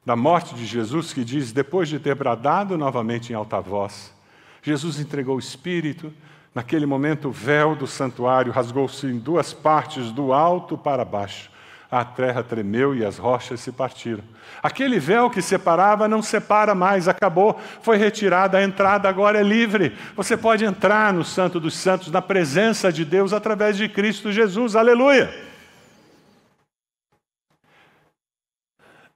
da 0.05 0.15
morte 0.15 0.55
de 0.55 0.65
Jesus 0.65 1.13
que 1.13 1.23
diz: 1.23 1.53
depois 1.53 1.87
de 1.87 1.99
ter 1.99 2.15
bradado 2.15 2.77
novamente 2.77 3.31
em 3.31 3.35
alta 3.35 3.61
voz, 3.61 4.13
Jesus 4.61 4.99
entregou 4.99 5.37
o 5.37 5.39
Espírito. 5.39 6.13
Naquele 6.53 6.85
momento, 6.85 7.29
o 7.29 7.31
véu 7.31 7.75
do 7.75 7.87
santuário 7.87 8.51
rasgou-se 8.51 9.05
em 9.07 9.17
duas 9.17 9.53
partes, 9.53 10.11
do 10.11 10.33
alto 10.33 10.77
para 10.77 11.05
baixo 11.05 11.51
a 11.91 12.05
terra 12.05 12.41
tremeu 12.41 12.95
e 12.95 13.03
as 13.03 13.17
rochas 13.17 13.59
se 13.59 13.69
partiram. 13.69 14.23
Aquele 14.63 14.97
véu 14.97 15.29
que 15.29 15.41
separava 15.41 16.07
não 16.07 16.21
separa 16.21 16.73
mais, 16.73 17.09
acabou, 17.09 17.59
foi 17.81 17.97
retirada, 17.97 18.57
a 18.57 18.63
entrada 18.63 19.09
agora 19.09 19.39
é 19.39 19.43
livre. 19.43 19.97
Você 20.15 20.37
pode 20.37 20.63
entrar 20.63 21.13
no 21.13 21.25
Santo 21.25 21.59
dos 21.59 21.75
Santos, 21.75 22.09
na 22.09 22.21
presença 22.21 22.93
de 22.93 23.03
Deus 23.03 23.33
através 23.33 23.75
de 23.75 23.89
Cristo 23.89 24.31
Jesus, 24.31 24.73
aleluia. 24.73 25.29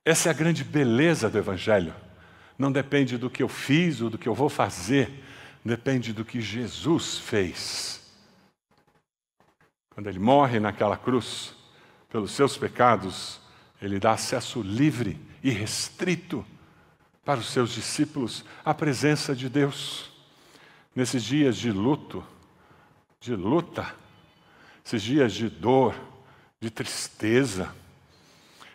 Essa 0.03 0.27
é 0.27 0.31
a 0.31 0.35
grande 0.35 0.63
beleza 0.63 1.29
do 1.29 1.37
Evangelho. 1.37 1.93
Não 2.59 2.71
depende 2.71 3.17
do 3.17 3.29
que 3.29 3.41
eu 3.41 3.47
fiz 3.47 4.01
ou 4.01 4.09
do 4.09 4.17
que 4.17 4.27
eu 4.27 4.35
vou 4.35 4.49
fazer, 4.49 5.23
depende 5.65 6.13
do 6.13 6.23
que 6.23 6.39
Jesus 6.39 7.17
fez. 7.17 7.99
Quando 9.89 10.07
ele 10.07 10.19
morre 10.19 10.59
naquela 10.59 10.95
cruz, 10.95 11.55
pelos 12.07 12.31
seus 12.31 12.55
pecados, 12.55 13.41
ele 13.81 13.99
dá 13.99 14.11
acesso 14.11 14.61
livre 14.61 15.19
e 15.43 15.49
restrito 15.49 16.45
para 17.23 17.39
os 17.39 17.47
seus 17.47 17.71
discípulos 17.71 18.45
à 18.63 18.75
presença 18.75 19.35
de 19.35 19.49
Deus. 19.49 20.11
Nesses 20.95 21.23
dias 21.23 21.57
de 21.57 21.71
luto, 21.71 22.23
de 23.19 23.35
luta, 23.35 23.91
esses 24.85 25.01
dias 25.01 25.33
de 25.33 25.49
dor, 25.49 25.95
de 26.59 26.69
tristeza, 26.69 27.73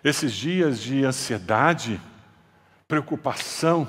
esses 0.03 0.33
dias 0.33 0.81
de 0.81 1.05
ansiedade, 1.05 2.01
preocupação, 2.89 3.89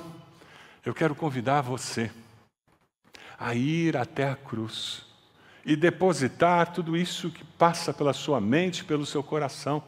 eu 0.84 0.94
quero 0.94 1.14
convidar 1.14 1.62
você 1.62 2.10
a 3.42 3.54
ir 3.54 3.96
até 3.96 4.30
a 4.30 4.36
cruz 4.36 5.04
e 5.64 5.74
depositar 5.74 6.72
tudo 6.72 6.96
isso 6.96 7.30
que 7.30 7.44
passa 7.44 7.92
pela 7.92 8.12
sua 8.12 8.40
mente, 8.40 8.84
pelo 8.84 9.04
seu 9.04 9.22
coração. 9.22 9.82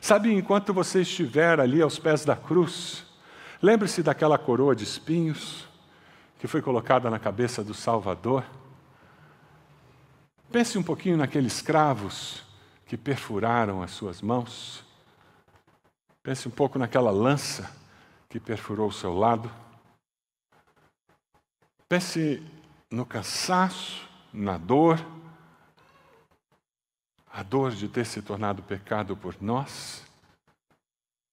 Sabe, 0.00 0.32
enquanto 0.32 0.74
você 0.74 1.02
estiver 1.02 1.60
ali 1.60 1.80
aos 1.80 1.98
pés 1.98 2.24
da 2.24 2.34
cruz, 2.34 3.04
lembre-se 3.62 4.02
daquela 4.02 4.36
coroa 4.36 4.74
de 4.74 4.82
espinhos 4.82 5.68
que 6.38 6.48
foi 6.48 6.60
colocada 6.60 7.08
na 7.08 7.18
cabeça 7.18 7.62
do 7.62 7.74
Salvador. 7.74 8.44
Pense 10.50 10.76
um 10.76 10.82
pouquinho 10.82 11.16
naqueles 11.16 11.62
cravos 11.62 12.42
que 12.86 12.96
perfuraram 12.96 13.82
as 13.82 13.92
suas 13.92 14.20
mãos. 14.20 14.84
Pense 16.24 16.48
um 16.48 16.50
pouco 16.50 16.78
naquela 16.78 17.10
lança 17.10 17.70
que 18.28 18.40
perfurou 18.40 18.88
o 18.88 18.92
seu 18.92 19.14
lado. 19.14 19.50
Pense 21.88 22.42
no 22.90 23.06
cansaço 23.06 24.08
na 24.32 24.58
dor, 24.58 24.98
a 27.32 27.42
dor 27.42 27.70
de 27.70 27.88
ter 27.88 28.04
se 28.04 28.20
tornado 28.20 28.62
pecado 28.62 29.16
por 29.16 29.40
nós, 29.40 30.04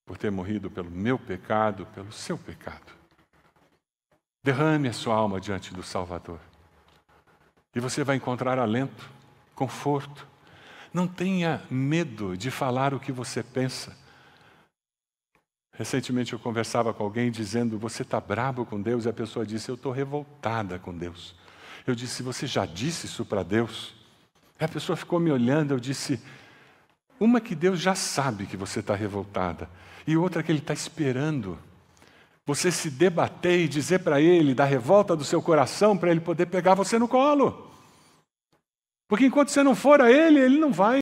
por 0.05 0.17
ter 0.17 0.31
morrido 0.31 0.69
pelo 0.69 0.91
meu 0.91 1.17
pecado, 1.17 1.85
pelo 1.87 2.11
seu 2.11 2.37
pecado. 2.37 2.95
Derrame 4.43 4.87
a 4.87 4.93
sua 4.93 5.15
alma 5.15 5.41
diante 5.41 5.73
do 5.73 5.83
Salvador. 5.83 6.39
E 7.75 7.79
você 7.79 8.03
vai 8.03 8.15
encontrar 8.15 8.57
alento, 8.59 9.09
conforto. 9.53 10.25
Não 10.93 11.07
tenha 11.07 11.61
medo 11.69 12.37
de 12.37 12.49
falar 12.49 12.93
o 12.93 12.99
que 12.99 13.11
você 13.11 13.43
pensa. 13.43 13.97
Recentemente 15.73 16.33
eu 16.33 16.39
conversava 16.39 16.93
com 16.93 17.03
alguém 17.03 17.29
dizendo: 17.29 17.77
Você 17.77 18.03
está 18.03 18.19
bravo 18.19 18.65
com 18.65 18.81
Deus? 18.81 19.05
E 19.05 19.09
a 19.09 19.13
pessoa 19.13 19.45
disse: 19.45 19.69
Eu 19.69 19.75
estou 19.75 19.91
revoltada 19.91 20.79
com 20.79 20.95
Deus. 20.97 21.35
Eu 21.87 21.95
disse: 21.95 22.21
Você 22.21 22.45
já 22.45 22.65
disse 22.65 23.05
isso 23.05 23.25
para 23.25 23.41
Deus? 23.41 23.95
a 24.59 24.67
pessoa 24.67 24.97
ficou 24.97 25.19
me 25.19 25.31
olhando, 25.31 25.73
eu 25.73 25.79
disse: 25.79 26.21
Uma 27.17 27.39
que 27.39 27.55
Deus 27.55 27.79
já 27.79 27.95
sabe 27.95 28.45
que 28.45 28.57
você 28.57 28.81
está 28.81 28.93
revoltada, 28.93 29.69
e 30.05 30.17
outra 30.17 30.43
que 30.43 30.51
Ele 30.51 30.59
está 30.59 30.73
esperando. 30.73 31.57
Você 32.45 32.71
se 32.71 32.89
debater 32.89 33.59
e 33.59 33.67
dizer 33.67 33.99
para 33.99 34.21
Ele 34.21 34.53
da 34.53 34.63
revolta 34.63 35.15
do 35.15 35.23
seu 35.23 35.41
coração, 35.41 35.97
para 35.97 36.11
Ele 36.11 36.19
poder 36.19 36.45
pegar 36.45 36.75
você 36.75 36.97
no 36.99 37.07
colo. 37.07 37.71
Porque 39.07 39.25
enquanto 39.25 39.49
você 39.49 39.63
não 39.63 39.75
for 39.75 40.01
a 40.01 40.11
Ele, 40.11 40.39
Ele 40.39 40.57
não 40.57 40.71
vai 40.71 40.99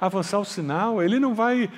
avançar 0.00 0.38
o 0.38 0.44
sinal, 0.44 1.02
Ele 1.02 1.18
não 1.18 1.34
vai 1.34 1.70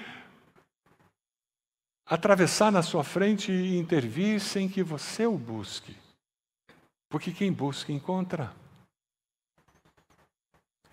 atravessar 2.07 2.73
na 2.73 2.83
sua 2.83 3.05
frente 3.05 3.53
e 3.53 3.79
intervir 3.79 4.40
sem 4.40 4.68
que 4.68 4.83
você 4.83 5.27
o 5.27 5.37
busque. 5.38 5.94
Porque 7.11 7.33
quem 7.33 7.53
busca, 7.53 7.92
encontra. 7.92 8.53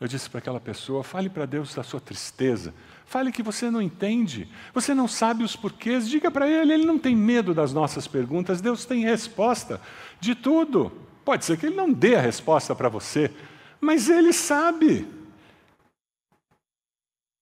Eu 0.01 0.08
disse 0.08 0.30
para 0.30 0.39
aquela 0.39 0.60
pessoa: 0.60 1.03
fale 1.03 1.30
para 1.30 1.45
Deus 1.45 1.73
da 1.75 1.84
sua 1.84 2.01
tristeza. 2.01 2.73
Fale 3.06 3.32
que 3.32 3.43
você 3.43 3.71
não 3.71 3.82
entende, 3.82 4.49
você 4.73 4.93
não 4.93 5.08
sabe 5.08 5.43
os 5.43 5.56
porquês. 5.56 6.10
Diga 6.10 6.30
para 6.30 6.49
Ele, 6.49 6.73
Ele 6.73 6.86
não 6.86 6.99
tem 6.99 7.15
medo 7.15 7.53
das 7.53 7.71
nossas 7.71 8.08
perguntas. 8.08 8.60
Deus 8.60 8.84
tem 8.84 9.03
resposta 9.03 9.80
de 10.19 10.36
tudo. 10.36 10.91
Pode 11.23 11.45
ser 11.45 11.58
que 11.58 11.67
Ele 11.67 11.75
não 11.75 11.93
dê 11.93 12.15
a 12.15 12.21
resposta 12.21 12.75
para 12.75 12.89
você, 12.89 13.32
mas 13.80 14.10
Ele 14.10 14.34
sabe. 14.34 15.08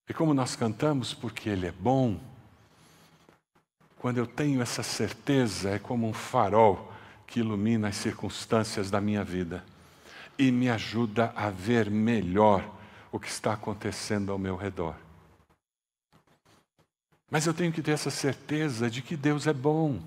E 0.08 0.14
como 0.14 0.34
nós 0.34 0.56
cantamos, 0.56 1.14
porque 1.14 1.50
Ele 1.50 1.68
é 1.68 1.72
bom, 1.72 2.20
quando 3.98 4.18
eu 4.18 4.28
tenho 4.28 4.62
essa 4.62 4.84
certeza, 4.84 5.70
é 5.72 5.80
como 5.80 6.08
um 6.08 6.14
farol 6.14 6.95
que 7.28 7.40
ilumina 7.40 7.88
as 7.90 7.96
circunstâncias 7.96 8.90
da 8.92 9.02
minha 9.02 9.24
vida 9.24 9.64
e 10.38 10.52
me 10.52 10.70
ajuda 10.70 11.34
a 11.36 11.50
ver 11.50 11.90
melhor 11.90 12.64
o 13.12 13.20
que 13.20 13.28
está 13.28 13.54
acontecendo 13.54 14.32
ao 14.32 14.38
meu 14.38 14.56
redor. 14.56 14.96
Mas 17.32 17.46
eu 17.46 17.54
tenho 17.54 17.72
que 17.72 17.82
ter 17.82 17.92
essa 17.92 18.12
certeza 18.12 18.90
de 18.90 19.02
que 19.02 19.16
Deus 19.16 19.48
é 19.48 19.54
bom. 19.54 20.00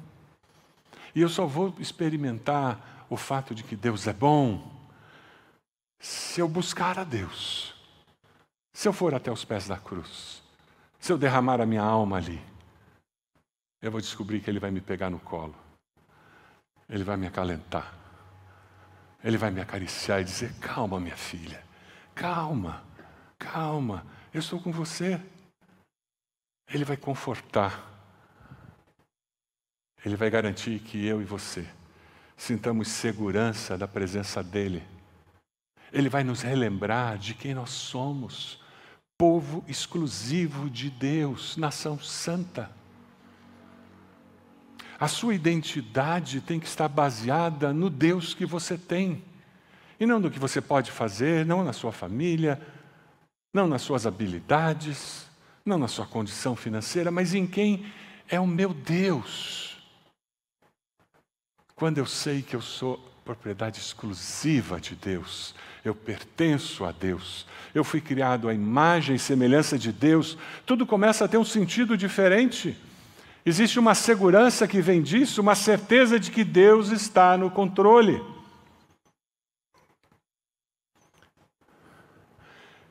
E 1.14 1.20
eu 1.20 1.28
só 1.28 1.46
vou 1.46 1.74
experimentar 1.78 3.06
o 3.10 3.16
fato 3.16 3.54
de 3.54 3.62
que 3.62 3.74
Deus 3.74 4.06
é 4.06 4.12
bom 4.12 4.76
se 5.98 6.40
eu 6.40 6.46
buscar 6.46 6.98
a 6.98 7.04
Deus, 7.04 7.74
se 8.72 8.86
eu 8.86 8.92
for 8.92 9.14
até 9.14 9.32
os 9.32 9.44
pés 9.44 9.66
da 9.66 9.76
cruz, 9.76 10.42
se 11.00 11.12
eu 11.12 11.18
derramar 11.18 11.60
a 11.60 11.66
minha 11.66 11.82
alma 11.82 12.18
ali, 12.18 12.40
eu 13.82 13.90
vou 13.90 14.00
descobrir 14.00 14.40
que 14.40 14.48
Ele 14.48 14.60
vai 14.60 14.70
me 14.70 14.80
pegar 14.80 15.10
no 15.10 15.18
colo 15.18 15.67
ele 16.88 17.04
vai 17.04 17.16
me 17.16 17.26
acalentar. 17.26 17.94
Ele 19.22 19.36
vai 19.36 19.50
me 19.50 19.60
acariciar 19.60 20.20
e 20.20 20.24
dizer: 20.24 20.54
Calma, 20.60 21.00
minha 21.00 21.16
filha, 21.16 21.62
calma, 22.14 22.84
calma, 23.38 24.06
eu 24.32 24.40
estou 24.40 24.60
com 24.60 24.72
você. 24.72 25.20
Ele 26.72 26.84
vai 26.84 26.96
confortar. 26.96 27.86
Ele 30.04 30.16
vai 30.16 30.30
garantir 30.30 30.78
que 30.80 31.04
eu 31.04 31.20
e 31.20 31.24
você 31.24 31.68
sintamos 32.38 32.88
segurança 32.88 33.76
da 33.76 33.88
presença 33.88 34.42
dEle. 34.42 34.82
Ele 35.92 36.08
vai 36.08 36.22
nos 36.22 36.40
relembrar 36.40 37.18
de 37.18 37.34
quem 37.34 37.52
nós 37.52 37.70
somos, 37.70 38.62
povo 39.18 39.64
exclusivo 39.66 40.70
de 40.70 40.88
Deus, 40.88 41.56
nação 41.56 41.98
santa. 41.98 42.70
A 45.00 45.06
sua 45.06 45.34
identidade 45.34 46.40
tem 46.40 46.58
que 46.58 46.66
estar 46.66 46.88
baseada 46.88 47.72
no 47.72 47.88
Deus 47.88 48.34
que 48.34 48.44
você 48.44 48.76
tem 48.76 49.22
E 50.00 50.06
não 50.06 50.20
do 50.20 50.30
que 50.30 50.38
você 50.38 50.60
pode 50.60 50.90
fazer, 50.90 51.44
não 51.44 51.64
na 51.64 51.72
sua 51.72 51.90
família, 51.90 52.60
não 53.52 53.66
nas 53.66 53.82
suas 53.82 54.06
habilidades, 54.06 55.26
não 55.64 55.78
na 55.78 55.88
sua 55.88 56.06
condição 56.06 56.54
financeira, 56.54 57.10
mas 57.10 57.34
em 57.34 57.46
quem 57.46 57.86
é 58.28 58.38
o 58.38 58.46
meu 58.46 58.72
Deus. 58.72 59.76
Quando 61.74 61.98
eu 61.98 62.06
sei 62.06 62.42
que 62.42 62.54
eu 62.54 62.60
sou 62.60 62.98
propriedade 63.24 63.78
exclusiva 63.78 64.80
de 64.80 64.94
Deus, 64.94 65.54
eu 65.84 65.94
pertenço 65.94 66.84
a 66.84 66.92
Deus, 66.92 67.46
eu 67.74 67.84
fui 67.84 68.00
criado 68.00 68.48
à 68.48 68.54
imagem 68.54 69.16
e 69.16 69.18
semelhança 69.18 69.78
de 69.78 69.92
Deus, 69.92 70.38
tudo 70.64 70.86
começa 70.86 71.24
a 71.24 71.28
ter 71.28 71.38
um 71.38 71.44
sentido 71.44 71.96
diferente. 71.96 72.76
Existe 73.44 73.78
uma 73.78 73.94
segurança 73.94 74.66
que 74.66 74.80
vem 74.80 75.00
disso, 75.00 75.40
uma 75.40 75.54
certeza 75.54 76.18
de 76.18 76.30
que 76.30 76.44
Deus 76.44 76.90
está 76.90 77.36
no 77.36 77.50
controle. 77.50 78.22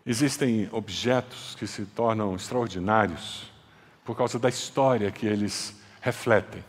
Existem 0.05 0.69
objetos 0.71 1.53
que 1.55 1.67
se 1.67 1.83
tornam 1.85 2.33
extraordinários 2.33 3.51
por 4.05 4.15
causa 4.15 4.39
da 4.39 4.47
história 4.47 5.11
que 5.11 5.25
eles 5.25 5.75
refletem. 5.99 6.63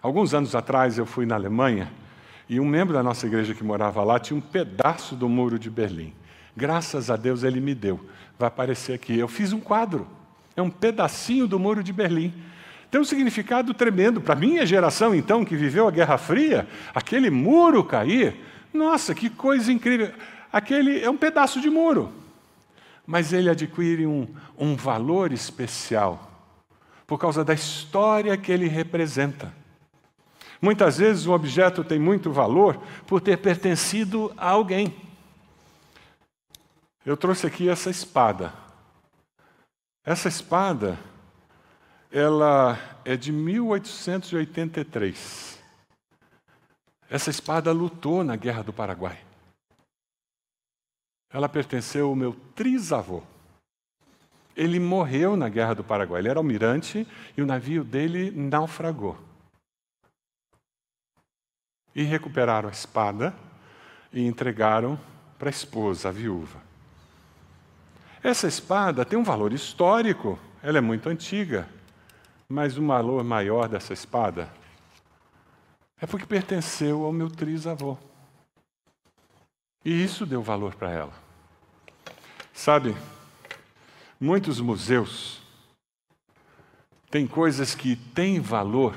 Alguns 0.00 0.32
anos 0.32 0.54
atrás 0.54 0.96
eu 0.96 1.04
fui 1.04 1.26
na 1.26 1.34
Alemanha 1.34 1.92
e 2.48 2.60
um 2.60 2.64
membro 2.64 2.94
da 2.94 3.02
nossa 3.02 3.26
igreja 3.26 3.52
que 3.52 3.64
morava 3.64 4.04
lá 4.04 4.20
tinha 4.20 4.36
um 4.36 4.40
pedaço 4.40 5.16
do 5.16 5.28
muro 5.28 5.58
de 5.58 5.68
Berlim. 5.68 6.14
Graças 6.56 7.10
a 7.10 7.16
Deus 7.16 7.42
ele 7.42 7.60
me 7.60 7.74
deu. 7.74 7.98
Vai 8.38 8.46
aparecer 8.46 8.92
aqui. 8.92 9.18
Eu 9.18 9.26
fiz 9.26 9.52
um 9.52 9.58
quadro. 9.58 10.06
É 10.56 10.62
um 10.62 10.70
pedacinho 10.70 11.48
do 11.48 11.58
muro 11.58 11.82
de 11.82 11.92
Berlim. 11.92 12.32
Tem 12.90 13.00
um 13.00 13.04
significado 13.04 13.74
tremendo. 13.74 14.20
Para 14.20 14.34
a 14.34 14.38
minha 14.38 14.64
geração, 14.64 15.14
então, 15.14 15.44
que 15.44 15.56
viveu 15.56 15.86
a 15.86 15.90
Guerra 15.90 16.18
Fria, 16.18 16.66
aquele 16.94 17.30
muro 17.30 17.84
cair, 17.84 18.36
nossa, 18.72 19.14
que 19.14 19.28
coisa 19.28 19.72
incrível. 19.72 20.12
Aquele 20.52 21.02
é 21.02 21.10
um 21.10 21.16
pedaço 21.16 21.60
de 21.60 21.68
muro 21.68 22.12
mas 23.10 23.32
ele 23.32 23.48
adquire 23.48 24.06
um, 24.06 24.28
um 24.58 24.76
valor 24.76 25.32
especial 25.32 26.30
por 27.06 27.18
causa 27.18 27.42
da 27.42 27.54
história 27.54 28.36
que 28.36 28.52
ele 28.52 28.68
representa. 28.68 29.50
Muitas 30.60 30.98
vezes 30.98 31.24
o 31.24 31.32
objeto 31.32 31.82
tem 31.82 31.98
muito 31.98 32.30
valor 32.30 32.78
por 33.06 33.22
ter 33.22 33.38
pertencido 33.38 34.30
a 34.36 34.50
alguém. 34.50 34.94
Eu 37.06 37.16
trouxe 37.16 37.46
aqui 37.46 37.70
essa 37.70 37.88
espada. 37.88 38.52
Essa 40.04 40.28
espada, 40.28 40.98
ela 42.10 42.78
é 43.04 43.16
de 43.16 43.30
1883. 43.30 45.58
Essa 47.10 47.30
espada 47.30 47.72
lutou 47.72 48.24
na 48.24 48.36
Guerra 48.36 48.62
do 48.62 48.72
Paraguai. 48.72 49.22
Ela 51.30 51.48
pertenceu 51.48 52.08
ao 52.08 52.16
meu 52.16 52.34
trisavô. 52.54 53.22
Ele 54.56 54.80
morreu 54.80 55.36
na 55.36 55.48
Guerra 55.48 55.74
do 55.74 55.84
Paraguai. 55.84 56.20
Ele 56.20 56.28
era 56.28 56.38
almirante 56.38 57.06
e 57.36 57.42
o 57.42 57.46
navio 57.46 57.84
dele 57.84 58.30
naufragou. 58.30 59.18
E 61.94 62.02
recuperaram 62.02 62.68
a 62.68 62.72
espada 62.72 63.34
e 64.12 64.26
entregaram 64.26 64.98
para 65.38 65.48
a 65.48 65.50
esposa, 65.50 66.08
a 66.08 66.12
viúva. 66.12 66.60
Essa 68.22 68.48
espada 68.48 69.04
tem 69.04 69.18
um 69.18 69.22
valor 69.22 69.52
histórico, 69.52 70.38
ela 70.62 70.78
é 70.78 70.80
muito 70.80 71.08
antiga, 71.08 71.68
mas 72.48 72.78
o 72.78 72.86
valor 72.86 73.22
maior 73.22 73.68
dessa 73.68 73.92
espada 73.92 74.50
é 76.00 76.06
porque 76.06 76.24
pertenceu 76.24 77.04
ao 77.04 77.12
meu 77.12 77.28
trisavô. 77.28 77.98
E 79.84 80.02
isso 80.02 80.24
deu 80.24 80.42
valor 80.42 80.74
para 80.74 80.90
ela. 80.90 81.12
Sabe, 82.52 82.96
muitos 84.18 84.60
museus 84.60 85.42
têm 87.10 87.26
coisas 87.26 87.74
que 87.74 87.96
têm 87.96 88.40
valor 88.40 88.94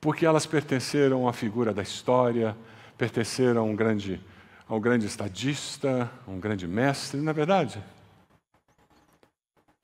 porque 0.00 0.24
elas 0.24 0.46
pertenceram 0.46 1.26
à 1.26 1.32
figura 1.32 1.72
da 1.72 1.82
história, 1.82 2.56
pertenceram 2.96 3.62
a 3.62 3.64
um 3.64 3.74
grande, 3.74 4.20
a 4.68 4.74
um 4.74 4.80
grande 4.80 5.06
estadista, 5.06 6.10
a 6.26 6.30
um 6.30 6.38
grande 6.38 6.68
mestre, 6.68 7.20
na 7.20 7.32
é 7.32 7.34
verdade. 7.34 7.82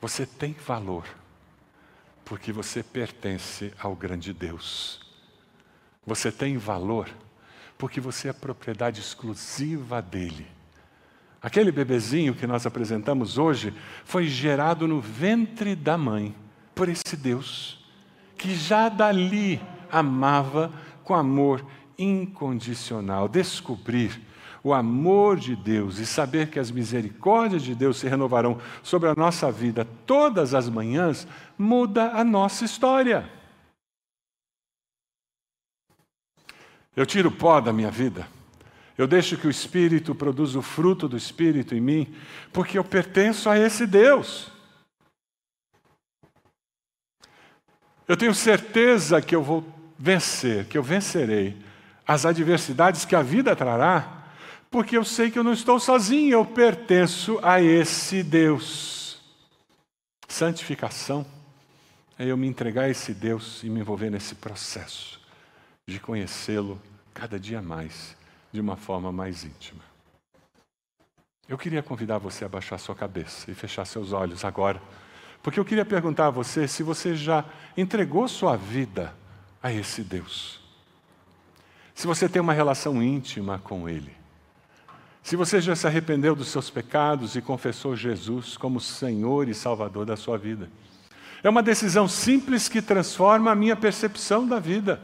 Você 0.01 0.25
tem 0.25 0.53
valor 0.53 1.05
porque 2.25 2.53
você 2.53 2.83
pertence 2.83 3.73
ao 3.79 3.95
grande 3.95 4.33
Deus. 4.33 5.01
Você 6.07 6.31
tem 6.33 6.57
valor 6.57 7.09
porque 7.77 8.01
você 8.01 8.29
é 8.29 8.33
propriedade 8.33 9.01
exclusiva 9.01 10.01
dele. 10.01 10.47
Aquele 11.43 11.71
bebezinho 11.71 12.35
que 12.35 12.47
nós 12.47 12.65
apresentamos 12.65 13.37
hoje 13.37 13.75
foi 14.05 14.27
gerado 14.27 14.89
no 14.89 15.01
ventre 15.01 15.77
da 15.77 15.99
mãe 15.99 16.35
por 16.75 16.89
esse 16.89 17.17
Deus, 17.17 17.85
que 18.39 18.55
já 18.55 18.89
dali 18.89 19.61
amava 19.91 20.73
com 21.03 21.15
amor 21.15 21.65
incondicional. 21.99 23.29
Descobrir 23.29 24.21
o 24.65 24.73
amor 24.73 25.39
de 25.39 25.55
Deus 25.55 25.99
e 25.99 26.07
saber 26.07 26.49
que 26.49 26.59
as 26.59 26.71
misericórdias 26.71 27.63
de 27.63 27.75
Deus 27.75 27.99
se 27.99 28.09
renovarão 28.09 28.59
sobre 28.83 29.11
a 29.11 29.15
nossa 29.15 29.53
vida 29.53 29.87
todas 30.07 30.55
as 30.55 30.71
manhãs 30.71 31.29
muda 31.59 32.13
a 32.13 32.25
nossa 32.25 32.65
história. 32.65 33.31
Eu 36.97 37.05
tiro 37.05 37.29
o 37.29 37.33
pó 37.33 37.61
da 37.61 37.75
minha 37.75 37.91
vida. 37.91 38.27
Eu 38.97 39.07
deixo 39.07 39.37
que 39.37 39.47
o 39.47 39.51
Espírito 39.51 40.15
produza 40.15 40.59
o 40.59 40.63
fruto 40.63 41.09
do 41.09 41.17
Espírito 41.17 41.75
em 41.75 41.81
mim, 41.81 42.15
porque 42.51 42.79
eu 42.79 42.85
pertenço 42.85 43.51
a 43.51 43.59
esse 43.59 43.87
Deus. 43.87 44.51
Eu 48.09 48.17
tenho 48.17 48.35
certeza 48.35 49.21
que 49.21 49.35
eu 49.35 49.43
vou 49.43 49.63
vencer, 49.99 50.67
que 50.67 50.79
eu 50.79 50.83
vencerei 50.83 51.57
as 52.07 52.25
adversidades 52.25 53.05
que 53.05 53.17
a 53.17 53.23
vida 53.23 53.55
trará, 53.57 54.14
porque 54.75 54.99
eu 54.99 55.05
sei 55.05 55.31
que 55.31 55.39
eu 55.39 55.45
não 55.45 55.53
estou 55.53 55.79
sozinho, 55.79 56.33
eu 56.33 56.45
pertenço 56.45 57.39
a 57.45 57.63
esse 57.63 58.25
Deus. 58.25 59.23
Santificação 60.27 61.25
é 62.19 62.27
eu 62.27 62.37
me 62.37 62.49
entregar 62.49 62.87
a 62.87 62.91
esse 62.91 63.15
Deus 63.15 63.63
e 63.63 63.71
me 63.71 63.79
envolver 63.79 64.11
nesse 64.11 64.35
processo 64.35 65.21
de 65.87 66.01
conhecê-lo 66.01 66.83
cada 67.15 67.39
dia 67.39 67.63
mais, 67.63 68.17
de 68.51 68.61
uma 68.61 68.77
forma 68.77 69.13
mais 69.13 69.45
íntima. 69.45 69.81
Eu 71.49 71.57
queria 71.57 71.81
convidar 71.81 72.19
você 72.19 72.45
a 72.45 72.49
baixar 72.49 72.79
sua 72.79 72.97
cabeça 72.97 73.49
e 73.53 73.55
fechar 73.55 73.85
seus 73.85 74.13
olhos 74.13 74.45
agora, 74.45 74.83
porque 75.41 75.61
eu 75.61 75.65
queria 75.65 75.85
perguntar 75.85 76.27
a 76.27 76.31
você 76.31 76.67
se 76.67 76.83
você 76.83 77.15
já 77.15 77.45
entregou 77.77 78.27
sua 78.27 78.57
vida 78.57 79.15
a 79.63 79.73
esse 79.73 80.03
Deus. 80.03 80.59
Se 81.95 82.09
você 82.09 82.29
tem 82.29 82.43
uma 82.43 82.53
relação 82.53 83.01
íntima 83.01 83.61
com 83.61 83.89
Ele. 83.89 84.24
Se 85.25 85.37
você 85.37 85.59
já 85.59 85.75
se 85.75 85.87
arrependeu 85.87 86.37
dos 86.37 86.49
seus 86.49 86.69
pecados 86.69 87.35
e 87.35 87.41
confessou 87.41 87.97
Jesus 87.97 88.59
como 88.59 88.79
Senhor 88.79 89.49
e 89.49 89.55
Salvador 89.55 90.05
da 90.05 90.19
sua 90.19 90.37
vida. 90.37 90.69
É 91.43 91.49
uma 91.49 91.63
decisão 91.63 92.07
simples 92.07 92.69
que 92.69 92.83
transforma 92.83 93.51
a 93.51 93.55
minha 93.55 93.75
percepção 93.75 94.47
da 94.47 94.61
vida. 94.61 95.01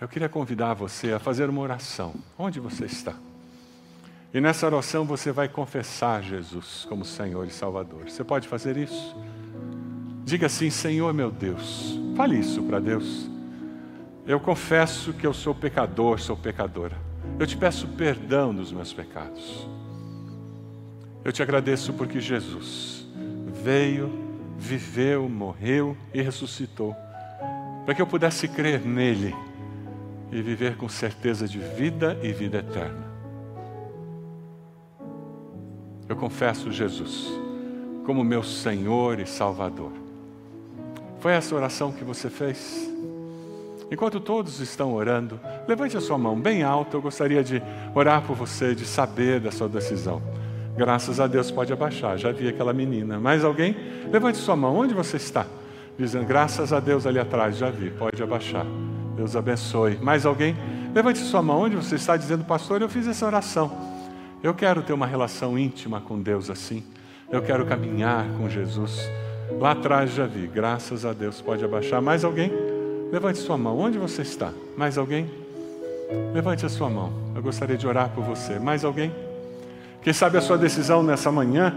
Eu 0.00 0.08
queria 0.08 0.30
convidar 0.30 0.72
você 0.72 1.12
a 1.12 1.18
fazer 1.18 1.50
uma 1.50 1.60
oração, 1.60 2.14
onde 2.38 2.58
você 2.58 2.86
está. 2.86 3.14
E 4.32 4.40
nessa 4.40 4.64
oração 4.64 5.04
você 5.04 5.30
vai 5.30 5.46
confessar 5.46 6.22
Jesus 6.22 6.86
como 6.88 7.04
Senhor 7.04 7.46
e 7.46 7.50
Salvador. 7.50 8.08
Você 8.08 8.24
pode 8.24 8.48
fazer 8.48 8.78
isso? 8.78 9.14
Diga 10.24 10.46
assim: 10.46 10.70
Senhor 10.70 11.12
meu 11.12 11.30
Deus. 11.30 11.98
Fale 12.16 12.38
isso 12.38 12.62
para 12.62 12.80
Deus. 12.80 13.28
Eu 14.26 14.40
confesso 14.40 15.12
que 15.12 15.26
eu 15.26 15.34
sou 15.34 15.54
pecador, 15.54 16.18
sou 16.18 16.36
pecadora. 16.36 17.07
Eu 17.38 17.46
te 17.46 17.56
peço 17.56 17.88
perdão 17.88 18.54
dos 18.54 18.70
meus 18.70 18.92
pecados. 18.92 19.68
Eu 21.24 21.32
te 21.32 21.42
agradeço 21.42 21.92
porque 21.92 22.20
Jesus 22.20 23.06
veio, 23.62 24.10
viveu, 24.56 25.28
morreu 25.28 25.96
e 26.14 26.22
ressuscitou, 26.22 26.94
para 27.84 27.94
que 27.94 28.00
eu 28.00 28.06
pudesse 28.06 28.46
crer 28.48 28.80
nele 28.80 29.34
e 30.30 30.40
viver 30.42 30.76
com 30.76 30.88
certeza 30.88 31.48
de 31.48 31.58
vida 31.58 32.18
e 32.22 32.32
vida 32.32 32.58
eterna. 32.58 33.08
Eu 36.08 36.16
confesso 36.16 36.72
Jesus 36.72 37.28
como 38.04 38.24
meu 38.24 38.42
Senhor 38.42 39.20
e 39.20 39.26
Salvador. 39.26 39.92
Foi 41.20 41.32
essa 41.32 41.54
oração 41.54 41.92
que 41.92 42.04
você 42.04 42.30
fez? 42.30 42.88
Enquanto 43.90 44.20
todos 44.20 44.60
estão 44.60 44.94
orando, 44.94 45.40
levante 45.66 45.96
a 45.96 46.00
sua 46.00 46.18
mão 46.18 46.38
bem 46.38 46.62
alta. 46.62 46.96
Eu 46.96 47.02
gostaria 47.02 47.42
de 47.42 47.62
orar 47.94 48.22
por 48.22 48.36
você, 48.36 48.74
de 48.74 48.84
saber 48.84 49.40
da 49.40 49.50
sua 49.50 49.68
decisão. 49.68 50.22
Graças 50.76 51.18
a 51.18 51.26
Deus, 51.26 51.50
pode 51.50 51.72
abaixar. 51.72 52.16
Já 52.18 52.30
vi 52.30 52.48
aquela 52.48 52.72
menina. 52.72 53.18
Mais 53.18 53.44
alguém? 53.44 53.74
Levante 54.12 54.38
sua 54.38 54.54
mão. 54.54 54.76
Onde 54.76 54.94
você 54.94 55.16
está? 55.16 55.46
Dizendo, 55.98 56.26
graças 56.26 56.72
a 56.72 56.78
Deus 56.78 57.06
ali 57.06 57.18
atrás. 57.18 57.56
Já 57.56 57.70
vi. 57.70 57.90
Pode 57.90 58.22
abaixar. 58.22 58.64
Deus 59.16 59.34
abençoe. 59.34 59.96
Mais 59.96 60.24
alguém? 60.24 60.54
Levante 60.94 61.18
sua 61.18 61.42
mão 61.42 61.62
onde 61.62 61.74
você 61.74 61.96
está 61.96 62.16
dizendo, 62.16 62.44
pastor, 62.44 62.80
eu 62.80 62.88
fiz 62.88 63.06
essa 63.08 63.26
oração. 63.26 63.70
Eu 64.42 64.54
quero 64.54 64.82
ter 64.82 64.92
uma 64.92 65.06
relação 65.06 65.58
íntima 65.58 66.00
com 66.00 66.20
Deus 66.20 66.48
assim. 66.48 66.84
Eu 67.30 67.42
quero 67.42 67.66
caminhar 67.66 68.24
com 68.36 68.48
Jesus. 68.48 69.10
Lá 69.58 69.72
atrás 69.72 70.14
já 70.14 70.26
vi, 70.26 70.46
graças 70.46 71.04
a 71.04 71.12
Deus. 71.12 71.40
Pode 71.40 71.64
abaixar. 71.64 72.00
Mais 72.00 72.22
alguém? 72.22 72.67
Levante 73.10 73.38
sua 73.38 73.56
mão. 73.56 73.78
Onde 73.78 73.98
você 73.98 74.22
está? 74.22 74.52
Mais 74.76 74.98
alguém? 74.98 75.30
Levante 76.32 76.66
a 76.66 76.68
sua 76.68 76.90
mão. 76.90 77.12
Eu 77.34 77.42
gostaria 77.42 77.76
de 77.76 77.86
orar 77.86 78.10
por 78.10 78.22
você. 78.22 78.58
Mais 78.58 78.84
alguém? 78.84 79.12
Quem 80.02 80.12
sabe 80.12 80.38
a 80.38 80.40
sua 80.40 80.58
decisão 80.58 81.02
nessa 81.02 81.32
manhã 81.32 81.74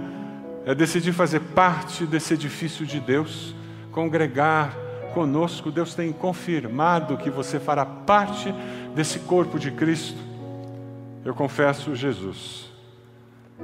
é 0.66 0.76
decidir 0.76 1.14
fazer 1.14 1.40
parte 1.40 2.06
desse 2.06 2.34
edifício 2.34 2.86
de 2.86 3.00
Deus, 3.00 3.56
congregar 3.92 4.76
conosco. 5.14 5.72
Deus 5.72 5.96
tem 5.96 6.12
confirmado 6.12 7.18
que 7.18 7.30
você 7.30 7.60
fará 7.60 7.86
parte 7.86 8.54
desse 8.96 9.20
corpo 9.20 9.58
de 9.58 9.72
Cristo. 9.72 10.20
Eu 11.24 11.34
confesso 11.34 11.96
Jesus 11.96 12.72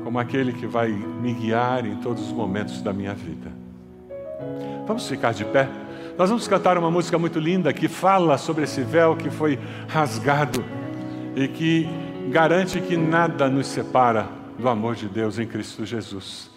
como 0.03 0.19
aquele 0.19 0.53
que 0.53 0.67
vai 0.67 0.89
me 0.89 1.33
guiar 1.33 1.85
em 1.85 1.95
todos 1.97 2.23
os 2.23 2.31
momentos 2.31 2.81
da 2.81 2.93
minha 2.93 3.13
vida. 3.13 3.51
Vamos 4.85 5.07
ficar 5.07 5.33
de 5.33 5.43
pé? 5.43 5.67
Nós 6.17 6.29
vamos 6.31 6.47
cantar 6.47 6.79
uma 6.79 6.89
música 6.89 7.19
muito 7.19 7.39
linda 7.39 7.71
que 7.71 7.87
fala 7.87 8.39
sobre 8.39 8.63
esse 8.63 8.81
véu 8.81 9.15
que 9.15 9.29
foi 9.29 9.59
rasgado 9.87 10.65
e 11.35 11.47
que 11.47 11.87
garante 12.31 12.81
que 12.81 12.97
nada 12.97 13.47
nos 13.47 13.67
separa 13.67 14.27
do 14.57 14.67
amor 14.67 14.95
de 14.95 15.07
Deus 15.07 15.37
em 15.37 15.45
Cristo 15.45 15.85
Jesus. 15.85 16.49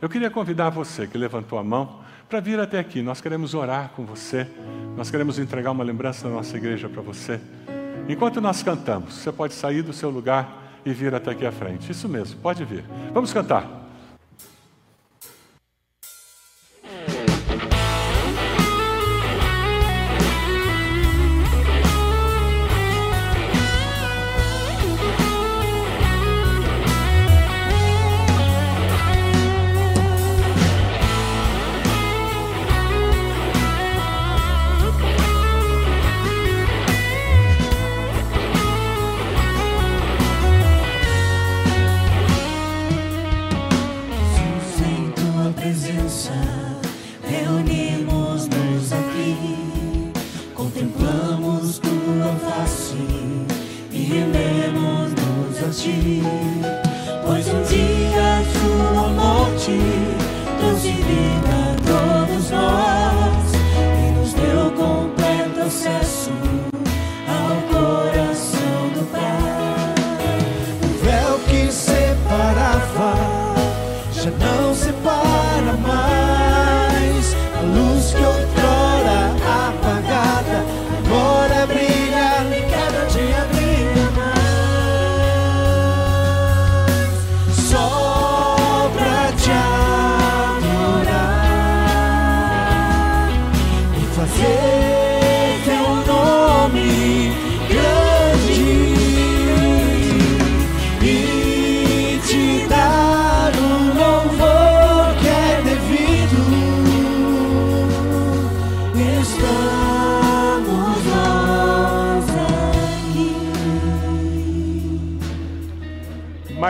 Eu 0.00 0.08
queria 0.08 0.30
convidar 0.30 0.70
você 0.70 1.06
que 1.06 1.18
levantou 1.18 1.58
a 1.58 1.62
mão 1.62 2.00
para 2.26 2.40
vir 2.40 2.58
até 2.58 2.78
aqui. 2.78 3.02
Nós 3.02 3.20
queremos 3.20 3.52
orar 3.52 3.90
com 3.94 4.06
você, 4.06 4.48
nós 4.96 5.10
queremos 5.10 5.38
entregar 5.38 5.72
uma 5.72 5.84
lembrança 5.84 6.26
da 6.26 6.34
nossa 6.34 6.56
igreja 6.56 6.88
para 6.88 7.02
você. 7.02 7.38
Enquanto 8.08 8.40
nós 8.40 8.62
cantamos, 8.62 9.12
você 9.12 9.30
pode 9.30 9.52
sair 9.52 9.82
do 9.82 9.92
seu 9.92 10.08
lugar 10.08 10.80
e 10.86 10.92
vir 10.94 11.14
até 11.14 11.32
aqui 11.32 11.44
à 11.44 11.52
frente. 11.52 11.92
Isso 11.92 12.08
mesmo, 12.08 12.40
pode 12.40 12.64
vir. 12.64 12.82
Vamos 13.12 13.30
cantar. 13.30 13.85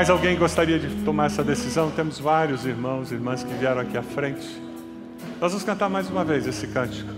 Mais 0.07 0.19
alguém 0.19 0.39
gostaria 0.39 0.79
de 0.79 1.03
tomar 1.03 1.27
essa 1.27 1.43
decisão? 1.43 1.91
Temos 1.91 2.21
vários 2.21 2.65
irmãos 2.65 3.11
e 3.11 3.15
irmãs 3.15 3.43
que 3.43 3.53
vieram 3.55 3.81
aqui 3.81 3.99
à 3.99 4.05
frente. 4.05 4.47
Nós 5.41 5.51
vamos 5.51 5.65
cantar 5.65 5.89
mais 5.89 6.09
uma 6.09 6.25
vez 6.25 6.47
esse 6.47 6.69
cântico. 6.69 7.11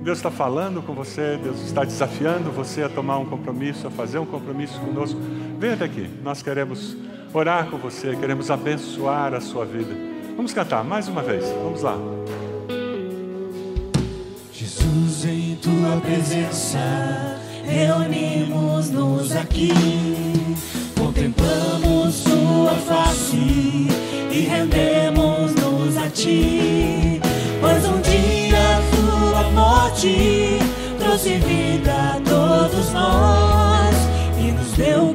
Deus 0.00 0.16
está 0.16 0.30
falando 0.30 0.80
com 0.80 0.94
você, 0.94 1.38
Deus 1.42 1.60
está 1.60 1.84
desafiando 1.84 2.50
você 2.50 2.82
a 2.84 2.88
tomar 2.88 3.18
um 3.18 3.26
compromisso, 3.26 3.86
a 3.86 3.90
fazer 3.90 4.18
um 4.18 4.24
compromisso 4.24 4.80
conosco. 4.80 5.20
Venha 5.58 5.74
até 5.74 5.84
aqui, 5.84 6.08
nós 6.24 6.40
queremos 6.40 6.96
orar 7.34 7.66
com 7.66 7.76
você, 7.76 8.16
queremos 8.16 8.50
abençoar 8.50 9.34
a 9.34 9.40
sua 9.42 9.66
vida. 9.66 9.94
Vamos 10.34 10.54
cantar 10.54 10.82
mais 10.82 11.08
uma 11.08 11.20
vez, 11.20 11.44
vamos 11.62 11.82
lá. 11.82 11.98
Jesus, 14.54 15.26
em 15.26 15.54
tua 15.56 16.00
presença, 16.00 16.78
reunimos-nos 17.62 19.36
aqui 19.36 19.68
contemplamos 21.16 21.85
tua 22.66 22.74
face 22.74 23.86
e 24.30 24.48
rendemos-nos 24.50 25.96
a 25.96 26.10
ti. 26.10 27.20
Pois 27.60 27.84
um 27.84 28.00
dia 28.00 28.80
tua 28.90 29.50
morte 29.52 30.58
trouxe 30.98 31.34
vida 31.38 31.92
a 31.92 32.20
todos 32.28 32.92
nós 32.92 33.94
e 34.38 34.50
nos 34.50 34.72
deu 34.72 35.14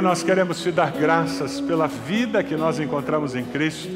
Senhor, 0.00 0.08
nós 0.08 0.22
queremos 0.22 0.62
te 0.62 0.72
dar 0.72 0.92
graças 0.92 1.60
pela 1.60 1.86
vida 1.86 2.42
que 2.42 2.56
nós 2.56 2.80
encontramos 2.80 3.36
em 3.36 3.44
Cristo, 3.44 3.86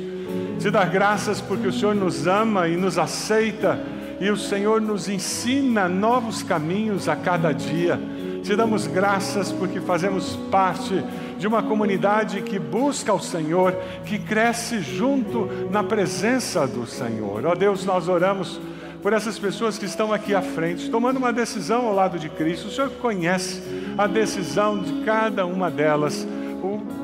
te 0.60 0.70
dar 0.70 0.90
graças 0.90 1.40
porque 1.40 1.66
o 1.66 1.72
Senhor 1.72 1.94
nos 1.94 2.26
ama 2.26 2.68
e 2.68 2.76
nos 2.76 2.98
aceita, 2.98 3.80
e 4.20 4.28
o 4.28 4.36
Senhor 4.36 4.82
nos 4.82 5.08
ensina 5.08 5.88
novos 5.88 6.42
caminhos 6.42 7.08
a 7.08 7.16
cada 7.16 7.52
dia. 7.52 7.98
Te 8.42 8.54
damos 8.54 8.86
graças 8.86 9.50
porque 9.50 9.80
fazemos 9.80 10.36
parte 10.50 11.02
de 11.38 11.46
uma 11.46 11.62
comunidade 11.62 12.42
que 12.42 12.58
busca 12.58 13.14
o 13.14 13.20
Senhor, 13.20 13.74
que 14.04 14.18
cresce 14.18 14.80
junto 14.82 15.48
na 15.70 15.82
presença 15.82 16.66
do 16.66 16.86
Senhor. 16.86 17.46
Ó 17.46 17.54
Deus, 17.54 17.86
nós 17.86 18.10
oramos 18.10 18.60
por 19.02 19.14
essas 19.14 19.38
pessoas 19.38 19.78
que 19.78 19.86
estão 19.86 20.12
aqui 20.12 20.34
à 20.34 20.42
frente, 20.42 20.90
tomando 20.90 21.16
uma 21.16 21.32
decisão 21.32 21.86
ao 21.86 21.94
lado 21.94 22.18
de 22.18 22.28
Cristo. 22.28 22.68
O 22.68 22.70
Senhor 22.70 22.90
conhece 23.00 23.62
a 23.96 24.06
decisão 24.06 24.82
de 24.82 25.04
cada 25.04 25.46
uma 25.46 25.70
delas. 25.70 26.26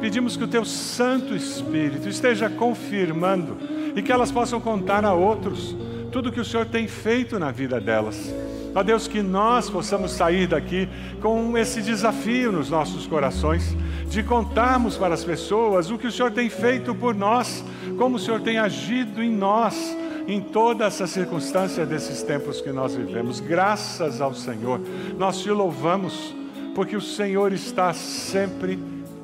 pedimos 0.01 0.37
que 0.37 0.45
o 0.45 0.49
Teu 0.49 0.65
Santo 0.65 1.35
Espírito 1.35 2.09
esteja 2.09 2.49
confirmando 2.49 3.57
e 3.95 4.03
que 4.03 4.11
elas 4.11 4.33
possam 4.33 4.61
contar 4.61 5.05
a 5.05 5.13
outros 5.13 5.77
tudo 6.11 6.33
que 6.33 6.41
o 6.41 6.45
Senhor 6.45 6.67
tem 6.67 6.89
feito 6.89 7.39
na 7.39 7.51
vida 7.51 7.81
delas. 7.81 8.35
Ó 8.75 8.83
Deus, 8.83 9.09
que 9.09 9.21
nós 9.21 9.69
possamos 9.69 10.13
sair 10.13 10.47
daqui 10.47 10.89
com 11.21 11.57
esse 11.59 11.83
desafio 11.83 12.53
nos 12.53 12.71
nossos 12.71 13.07
corações, 13.07 13.77
de 14.09 14.23
contarmos 14.23 14.97
para 14.97 15.15
as 15.15 15.25
pessoas 15.25 15.91
o 15.91 15.99
que 15.99 16.07
o 16.07 16.13
Senhor 16.13 16.31
tem 16.31 16.49
feito 16.49 16.95
por 16.95 17.15
nós, 17.15 17.65
como 17.97 18.17
o 18.17 18.19
Senhor 18.19 18.41
tem 18.41 18.59
agido 18.59 19.23
em 19.23 19.31
nós, 19.31 19.97
em 20.27 20.41
toda 20.41 20.85
essa 20.85 21.07
circunstância 21.07 21.85
desses 21.85 22.23
tempos 22.23 22.61
que 22.61 22.71
nós 22.71 22.95
vivemos. 22.95 23.41
Graças 23.41 24.21
ao 24.21 24.35
Senhor, 24.35 24.81
nós 25.19 25.41
te 25.41 25.51
louvamos, 25.51 26.35
porque 26.81 26.97
o 26.97 27.01
Senhor 27.03 27.53
está 27.53 27.93
sempre 27.93 28.79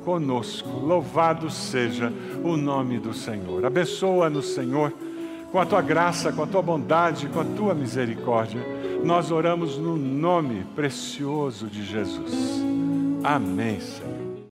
conosco. 0.05 0.69
Louvado 0.69 1.49
seja 1.51 2.13
o 2.45 2.55
nome 2.55 2.99
do 2.99 3.15
Senhor. 3.15 3.65
Abençoa-nos, 3.65 4.49
Senhor, 4.49 4.93
com 5.51 5.59
a 5.59 5.65
tua 5.65 5.81
graça, 5.81 6.31
com 6.31 6.43
a 6.43 6.47
tua 6.47 6.61
bondade, 6.61 7.29
com 7.29 7.41
a 7.41 7.45
tua 7.47 7.75
misericórdia. 7.75 8.61
Nós 9.03 9.31
oramos 9.31 9.79
no 9.79 9.97
nome 9.97 10.67
precioso 10.77 11.67
de 11.67 11.83
Jesus. 11.83 12.63
Amém, 13.25 13.81
Senhor. 13.81 14.16